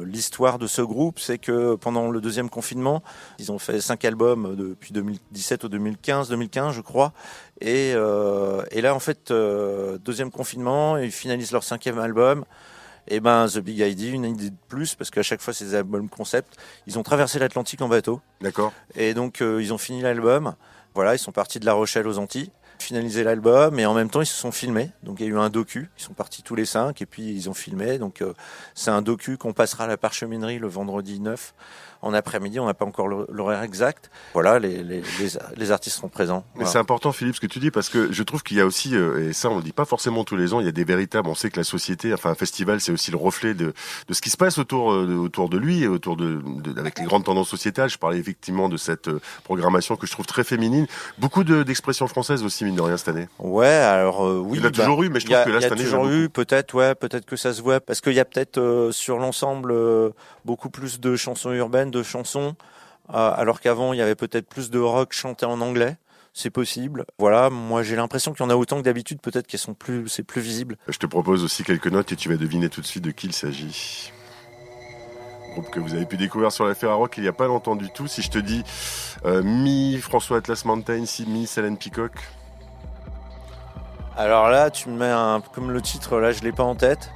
[0.05, 3.03] l'histoire de ce groupe, c'est que pendant le deuxième confinement,
[3.39, 7.13] ils ont fait cinq albums depuis 2017 au 2015, 2015 je crois.
[7.61, 12.45] Et, et là en fait, deuxième confinement, ils finalisent leur cinquième album
[13.07, 15.67] et eh ben The Big ID, une idée de plus, parce qu'à chaque fois c'est
[15.67, 16.57] des albums concept.
[16.87, 18.21] Ils ont traversé l'Atlantique en bateau.
[18.41, 18.73] D'accord.
[18.95, 20.55] Et donc euh, ils ont fini l'album.
[20.95, 24.23] Voilà, ils sont partis de La Rochelle aux Antilles, finalisé l'album, et en même temps
[24.23, 24.91] ils se sont filmés.
[25.03, 25.91] Donc il y a eu un docu.
[25.99, 27.99] Ils sont partis tous les cinq, et puis ils ont filmé.
[27.99, 28.33] Donc euh,
[28.75, 31.53] c'est un docu qu'on passera à la parcheminerie le vendredi 9
[32.05, 32.61] en après-midi.
[32.61, 34.11] On n'a pas encore l'horaire exact.
[34.35, 35.03] Voilà, les, les,
[35.57, 36.45] les, artistes seront présents.
[36.55, 38.67] Mais c'est important, Philippe, ce que tu dis, parce que je trouve qu'il y a
[38.67, 40.69] aussi, euh, et ça on ne le dit pas forcément tous les ans, il y
[40.69, 41.29] a des véritables.
[41.29, 43.73] On sait que la société, enfin un festival, c'est aussi le reflet de,
[44.09, 46.41] de ce qui se passe autour euh, de, autour de lui, autour de,
[46.77, 47.89] avec les grandes tendances sociétales.
[47.89, 50.87] Je parlais effectivement de cette euh, programmation que je trouve très féminine.
[51.19, 53.29] Beaucoup d'expressions françaises aussi, mine de rien, cette année.
[53.39, 54.59] Ouais, alors oui.
[54.59, 55.83] Il y a toujours bah, eu, mais je trouve que là, cette année.
[55.83, 58.21] Il y a toujours eu, peut-être, ouais, peut-être que ça se voit, parce qu'il y
[58.21, 59.75] a peut-être sur l'ensemble
[60.45, 62.57] beaucoup plus de chansons urbaines, de chansons.
[63.11, 65.97] Euh, alors qu'avant il y avait peut-être plus de rock chanté en anglais.
[66.33, 67.05] C'est possible.
[67.19, 70.09] Voilà, moi j'ai l'impression qu'il y en a autant que d'habitude, peut-être qu'elles sont plus,
[70.09, 70.77] c'est plus visible.
[70.89, 73.29] Je te propose aussi quelques notes et tu vas deviner tout de suite de qui
[73.29, 74.13] il s'agit.
[75.53, 77.89] Groupe que vous avez pu découvrir sur la Ferrarock il n'y a pas longtemps du
[77.91, 78.09] tout.
[78.09, 78.65] Si je te dis
[79.25, 82.13] euh, mi François Atlas Mountain, si mi Peacock.
[84.17, 87.11] Alors là, tu me mets un, comme le titre, là, je l'ai pas en tête.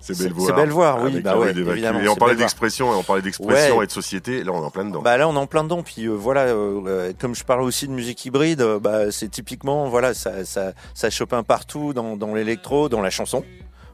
[0.00, 0.46] C'est belle voir.
[0.46, 1.20] C'est belle voir, oui.
[1.20, 4.44] Bah ouais, évidemment, et on parlait d'expression, on parlait d'expression et de société.
[4.44, 5.02] Là, on est en plein dedans.
[5.02, 5.82] Bah là, on est en plein dedans.
[5.82, 9.88] Puis euh, voilà, euh, comme je parle aussi de musique hybride, euh, bah c'est typiquement,
[9.88, 13.44] voilà, ça, ça, ça chope un partout dans, dans l'électro, dans la chanson.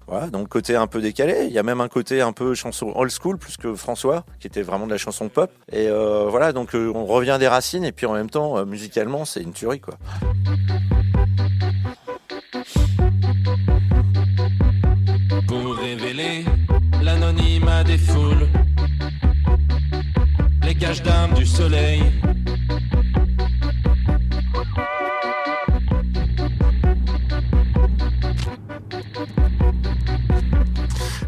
[0.07, 1.45] Voilà, donc côté un peu décalé.
[1.47, 4.49] Il y a même un côté un peu chanson old school plus que François, qui
[4.49, 5.53] était vraiment de la chanson pop.
[5.71, 9.41] Et euh, voilà, donc on revient des racines et puis en même temps, musicalement, c'est
[9.41, 9.95] une tuerie quoi.
[20.81, 22.03] Les caches d'âme du soleil.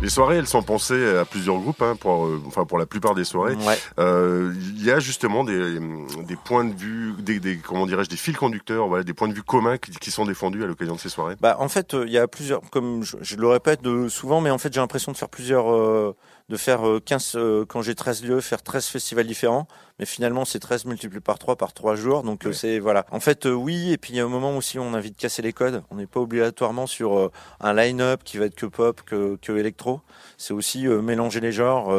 [0.00, 3.14] Les soirées, elles sont pensées à plusieurs groupes, hein, pour, euh, enfin pour la plupart
[3.14, 3.56] des soirées.
[4.00, 5.78] Euh, il y a justement des,
[6.26, 9.34] des points de vue, des, des comment dirais-je, des fils conducteurs, voilà, des points de
[9.34, 11.36] vue communs qui, qui sont défendus à l'occasion de ces soirées.
[11.40, 14.40] Bah, en fait, euh, il y a plusieurs, comme je, je le répète de, souvent,
[14.40, 16.14] mais en fait, j'ai l'impression de faire plusieurs
[16.48, 19.66] de faire 15, euh, euh, quand j'ai 13 lieux, faire 13 festivals différents.
[19.98, 22.22] Mais finalement, c'est 13 multiplié par 3 par 3 jours.
[22.22, 23.06] Donc, euh, c'est, voilà.
[23.10, 23.92] En fait, oui.
[23.92, 25.52] Et puis, il y a un moment aussi où on a envie de casser les
[25.52, 25.82] codes.
[25.90, 27.30] On n'est pas obligatoirement sur
[27.60, 30.00] un line-up qui va être que pop, que, que électro.
[30.36, 31.92] C'est aussi mélanger les genres.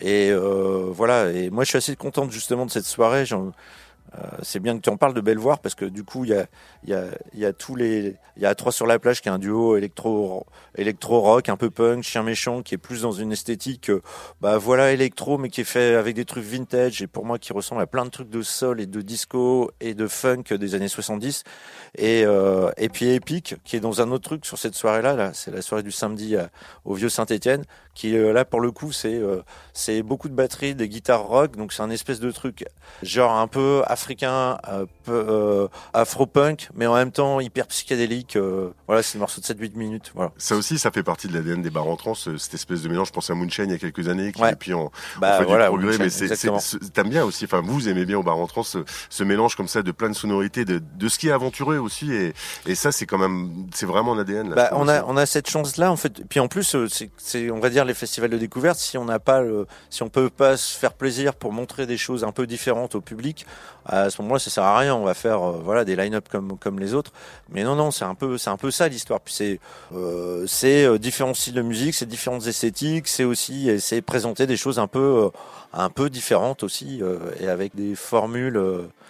[0.00, 1.30] et voilà.
[1.30, 3.24] Et moi, je suis assez contente justement de cette soirée.
[4.18, 6.34] Euh, c'est bien que tu en parles de Bellevoir parce que du coup il y
[6.34, 6.46] a,
[6.84, 9.30] y, a, y a tous les il y a trois sur la plage qui est
[9.30, 13.30] un duo électro électro rock un peu punk chien méchant qui est plus dans une
[13.30, 14.02] esthétique euh,
[14.40, 17.52] bah voilà électro mais qui est fait avec des trucs vintage et pour moi qui
[17.52, 20.88] ressemble à plein de trucs de soul et de disco et de funk des années
[20.88, 21.44] 70
[21.96, 25.32] et euh, et puis Epic qui est dans un autre truc sur cette soirée là
[25.34, 26.34] c'est la soirée du samedi
[26.84, 27.62] au vieux Saint-Étienne
[27.94, 29.20] qui là pour le coup c'est
[29.72, 32.64] c'est beaucoup de batteries des guitares rock donc c'est un espèce de truc
[33.02, 38.36] genre un peu africain, euh, euh, afro-punk, mais en même temps hyper psychédélique.
[38.36, 40.12] Euh, voilà, c'est un morceau de 7-8 minutes.
[40.14, 40.32] Voilà.
[40.38, 43.08] Ça aussi, ça fait partie de l'ADN des bars en trans, cette espèce de mélange.
[43.08, 44.52] Je pense à Moonshine il y a quelques années, qui, ouais.
[44.52, 46.28] et puis on, bah, fait voilà, du progrès, mais c'est,
[46.92, 48.78] t'aimes bien aussi, enfin, vous aimez bien au bar en trans ce,
[49.08, 52.12] ce, mélange comme ça de plein de sonorités, de, de ce qui est aventureux aussi,
[52.12, 52.34] et,
[52.66, 54.50] et ça, c'est quand même, c'est vraiment un ADN.
[54.50, 56.24] Là, bah, on a, on a cette chance-là, en fait.
[56.28, 56.76] Puis en plus,
[57.18, 60.08] c'est, on va dire, les festivals de découverte, si on n'a pas le, si on
[60.08, 63.46] peut pas se faire plaisir pour montrer des choses un peu différentes au public,
[63.84, 64.94] à ce moment-là, ça sert à rien.
[64.94, 67.12] On va faire euh, voilà des line-up comme comme les autres.
[67.50, 69.20] Mais non, non, c'est un peu c'est un peu ça l'histoire.
[69.20, 69.60] Puis c'est
[69.94, 74.56] euh, c'est euh, différents styles de musique, c'est différentes esthétiques, c'est aussi c'est présenter des
[74.56, 75.30] choses un peu
[75.72, 77.00] un peu différentes aussi
[77.38, 78.60] et avec des formules.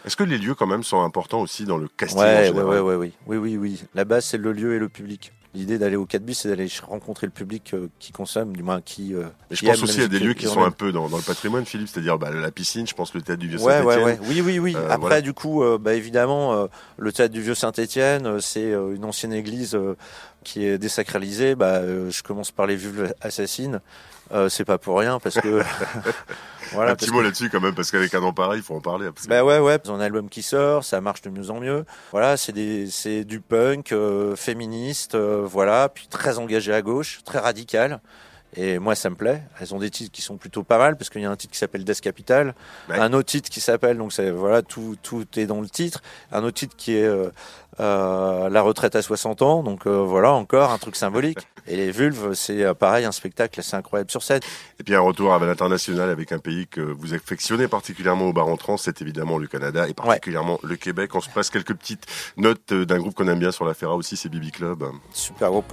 [0.04, 2.62] Est-ce que les lieux quand même sont importants aussi dans le casting ouais, en ouais,
[2.62, 3.84] ouais, ouais, oui, oui, oui, oui.
[3.94, 5.32] La base c'est le lieu et le public.
[5.52, 8.80] L'idée d'aller au 4 bis, c'est d'aller rencontrer le public euh, qui consomme, du moins
[8.80, 9.14] qui.
[9.14, 11.88] Euh, je pense aussi à des lieux qui sont un peu dans, le patrimoine, Philippe,
[11.88, 14.18] c'est-à-dire bah, la piscine, je pense le théâtre du Vieux Saint-Etienne.
[14.28, 14.76] Oui, oui, oui.
[14.76, 15.20] Après, voilà.
[15.20, 19.76] du coup, euh, bah, évidemment, le théâtre du Vieux Saint-Etienne, c'est une ancienne église
[20.44, 21.56] qui est désacralisée.
[21.56, 23.80] Bah, je commence par les vulves assassines.
[24.48, 25.62] c'est pas pour rien parce que
[26.72, 28.80] Voilà, un petit mot là-dessus quand même, parce qu'avec un nom pareil, il faut en
[28.80, 29.08] parler.
[29.28, 29.78] Bah ouais, ouais.
[29.84, 31.84] Ils ont un album qui sort, ça marche de mieux en mieux.
[32.12, 37.20] Voilà, c'est des, c'est du punk euh, féministe, euh, voilà, puis très engagé à gauche,
[37.24, 38.00] très radical.
[38.56, 39.42] Et moi, ça me plaît.
[39.60, 41.52] Elles ont des titres qui sont plutôt pas mal, parce qu'il y a un titre
[41.52, 42.54] qui s'appelle Death Capital,
[42.88, 42.98] ouais.
[42.98, 46.56] un autre titre qui s'appelle, donc voilà, tout, tout est dans le titre, un autre
[46.56, 47.30] titre qui est euh,
[47.78, 51.38] euh, La retraite à 60 ans, donc euh, voilà, encore un truc symbolique.
[51.66, 54.40] Et les vulves, c'est pareil, un spectacle assez incroyable sur scène.
[54.80, 58.48] Et puis un retour à l'international avec un pays que vous affectionnez particulièrement au bar
[58.48, 60.70] en trans, c'est évidemment le Canada et particulièrement ouais.
[60.70, 61.14] le Québec.
[61.14, 64.16] On se passe quelques petites notes d'un groupe qu'on aime bien sur la Ferra aussi,
[64.16, 64.84] c'est Bibi Club.
[65.12, 65.72] Super groupe.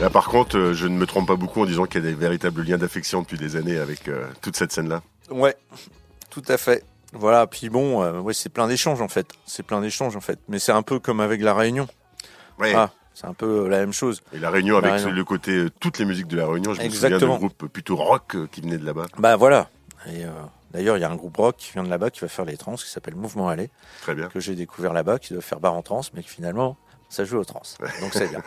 [0.00, 2.10] Là, par contre, euh, je ne me trompe pas beaucoup en disant qu'il y a
[2.10, 5.02] des véritables liens d'affection depuis des années avec euh, toute cette scène-là.
[5.30, 5.54] Ouais,
[6.30, 6.84] tout à fait.
[7.12, 9.26] Voilà, puis bon, euh, ouais, c'est plein d'échanges en fait.
[9.44, 10.38] C'est plein d'échanges en fait.
[10.48, 11.86] Mais c'est un peu comme avec La Réunion.
[12.58, 12.72] Ouais.
[12.74, 14.22] Ah, c'est un peu la même chose.
[14.32, 15.10] Et La Réunion, avec Réunion.
[15.10, 17.16] le côté, euh, toutes les musiques de La Réunion, je Exactement.
[17.16, 19.06] me souviens d'un groupe plutôt rock qui venait de là-bas.
[19.18, 19.68] Bah voilà.
[20.06, 20.24] Et
[20.70, 22.56] d'ailleurs, il y a un groupe rock qui vient de là-bas qui va faire les
[22.56, 23.68] trans, qui s'appelle Mouvement Aller.
[24.00, 24.28] Très bien.
[24.28, 26.78] Que j'ai découvert là-bas, qui doit faire bar en trans, mais qui finalement,
[27.10, 27.60] ça joue aux trans.
[28.00, 28.42] Donc c'est bien.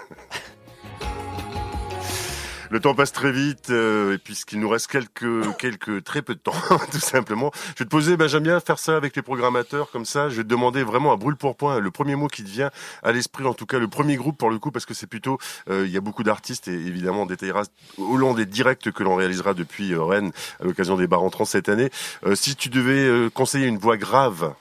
[2.73, 6.39] Le temps passe très vite euh, et puisqu'il nous reste quelques quelques très peu de
[6.39, 6.55] temps
[6.91, 10.05] tout simplement, je vais te poser ben j'aime bien faire ça avec les programmateurs comme
[10.05, 12.49] ça, je vais te demander vraiment à brûle pour point le premier mot qui te
[12.49, 12.71] vient
[13.03, 15.37] à l'esprit en tout cas le premier groupe pour le coup parce que c'est plutôt
[15.69, 17.61] euh, il y a beaucoup d'artistes et évidemment on détaillera
[17.99, 21.45] au long des directs que l'on réalisera depuis euh, Rennes à l'occasion des bars entrants
[21.45, 21.91] cette année.
[22.33, 24.55] Si tu devais conseiller une voix grave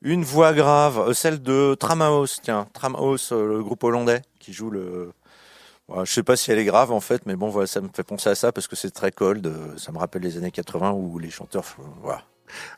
[0.00, 5.12] une voix grave, celle de Tramhouse, tiens, Tramhouse, le groupe hollandais qui joue le
[6.04, 8.02] Je sais pas si elle est grave en fait, mais bon, voilà, ça me fait
[8.02, 9.52] penser à ça parce que c'est très cold.
[9.78, 11.64] Ça me rappelle les années 80 où les chanteurs,
[12.02, 12.22] voilà.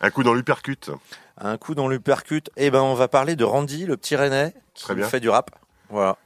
[0.01, 0.91] Un coup dans l'upercute.
[1.39, 2.51] Un coup dans l'upercute.
[2.57, 5.51] Eh ben, on va parler de Randy, le petit Rennais, qui fait du rap.
[5.91, 6.17] Voilà.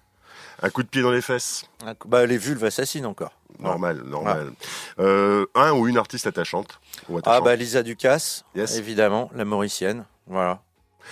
[0.62, 1.66] Un coup de pied dans les fesses.
[2.06, 3.32] bah, les vulves assassines encore.
[3.60, 4.52] Normal, normal.
[4.98, 6.80] Euh, un ou une artiste attachante,
[7.24, 10.04] Ah bah Lisa Ducasse, évidemment, la Mauricienne.
[10.26, 10.60] Voilà.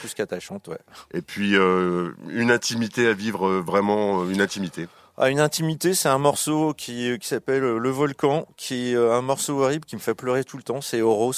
[0.00, 0.78] Plus qu'attachante, ouais.
[1.12, 4.88] Et puis euh, une intimité à vivre, euh, vraiment une intimité.
[5.18, 9.62] Ah, une intimité, c'est un morceau qui, qui s'appelle Le Volcan, qui est un morceau
[9.62, 10.80] horrible qui me fait pleurer tout le temps.
[10.80, 11.32] C'est Oros.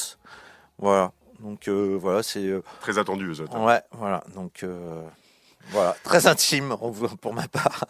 [0.79, 1.13] Voilà.
[1.41, 2.51] Donc voilà, c'est
[2.81, 3.33] très attendu.
[3.57, 4.25] Ouais, voilà.
[4.35, 4.65] Donc
[5.71, 6.77] voilà, très intime
[7.21, 7.85] pour ma part.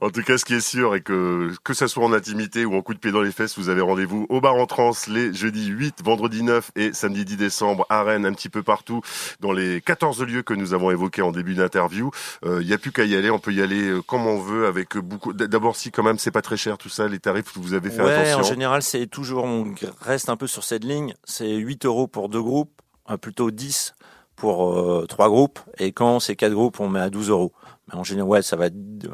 [0.00, 2.74] En tout cas, ce qui est sûr est que que ça soit en intimité ou
[2.74, 5.32] en coup de pied dans les fesses, vous avez rendez-vous au bar en trans les
[5.32, 9.02] jeudis 8, vendredi 9 et samedi 10 décembre à Rennes, un petit peu partout
[9.40, 12.10] dans les 14 lieux que nous avons évoqués en début d'interview.
[12.42, 14.38] Il euh, n'y a plus qu'à y aller, on peut y aller euh, comme on
[14.38, 15.32] veut avec beaucoup.
[15.32, 18.02] D'abord, si quand même c'est pas très cher tout ça, les tarifs vous avez fait
[18.02, 21.14] ouais, En général, c'est toujours on reste un peu sur cette ligne.
[21.24, 22.70] C'est 8 euros pour deux groupes,
[23.10, 23.94] euh, plutôt 10
[24.36, 27.52] pour euh, trois groupes et quand c'est quatre groupes on met à 12 euros
[27.92, 28.68] en général ouais ça va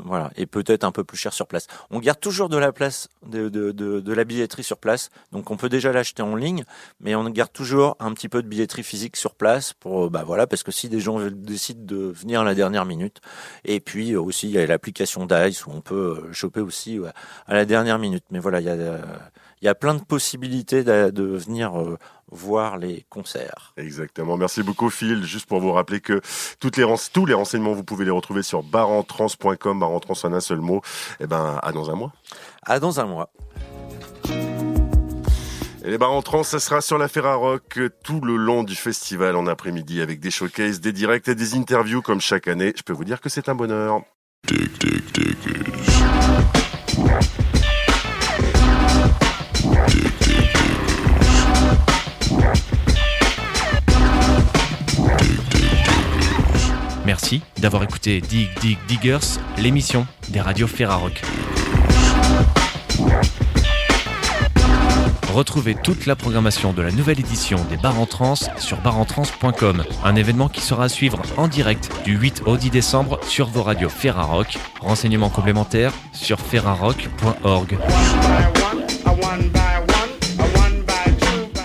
[0.04, 1.66] voilà et peut-être un peu plus cher sur place.
[1.90, 5.10] On garde toujours de la place de, de, de, la billetterie sur place.
[5.32, 6.64] Donc on peut déjà l'acheter en ligne
[7.00, 10.24] mais on garde toujours un petit peu de billetterie physique sur place pour euh, bah
[10.24, 13.20] voilà parce que si des gens décident de venir à la dernière minute
[13.64, 17.00] et puis euh, aussi il y a l'application Dice où on peut choper aussi
[17.46, 18.24] à la dernière minute.
[18.30, 18.76] Mais voilà il y a
[19.62, 21.72] il y a plein de possibilités de venir
[22.30, 23.72] voir les concerts.
[23.76, 24.36] Exactement.
[24.36, 25.24] Merci beaucoup Phil.
[25.24, 26.20] Juste pour vous rappeler que
[26.60, 30.60] toutes les tous les renseignements, vous pouvez les retrouver sur barantrans.com, barantrans en un seul
[30.60, 30.82] mot.
[31.20, 32.12] Eh ben, à dans un mois.
[32.62, 33.30] À dans un mois.
[35.86, 39.46] Et les bars trans, ça sera sur la Ferrarock tout le long du festival en
[39.46, 42.72] après-midi avec des showcases, des directs et des interviews comme chaque année.
[42.76, 44.02] Je peux vous dire que c'est un bonheur.
[57.16, 61.22] Merci d'avoir écouté Dig Dig Diggers, l'émission des radios Ferrarock.
[65.32, 70.14] Retrouvez toute la programmation de la nouvelle édition des Bars en Trans sur barentrance.com, un
[70.14, 73.88] événement qui sera à suivre en direct du 8 au 10 décembre sur vos radios
[73.88, 74.58] Ferrarock.
[74.82, 77.78] Renseignements complémentaires sur ferrarock.org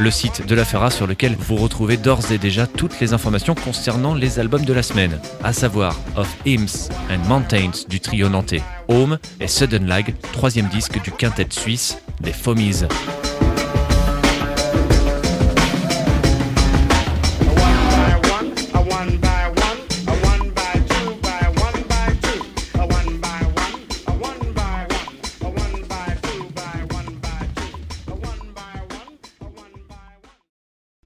[0.01, 3.53] le site de la Ferra sur lequel vous retrouvez d'ores et déjà toutes les informations
[3.53, 8.63] concernant les albums de la semaine, à savoir Of Hymns and Mountains du trio nantais
[8.87, 12.83] Home et Sudden Lag, troisième disque du quintet suisse des Fomies.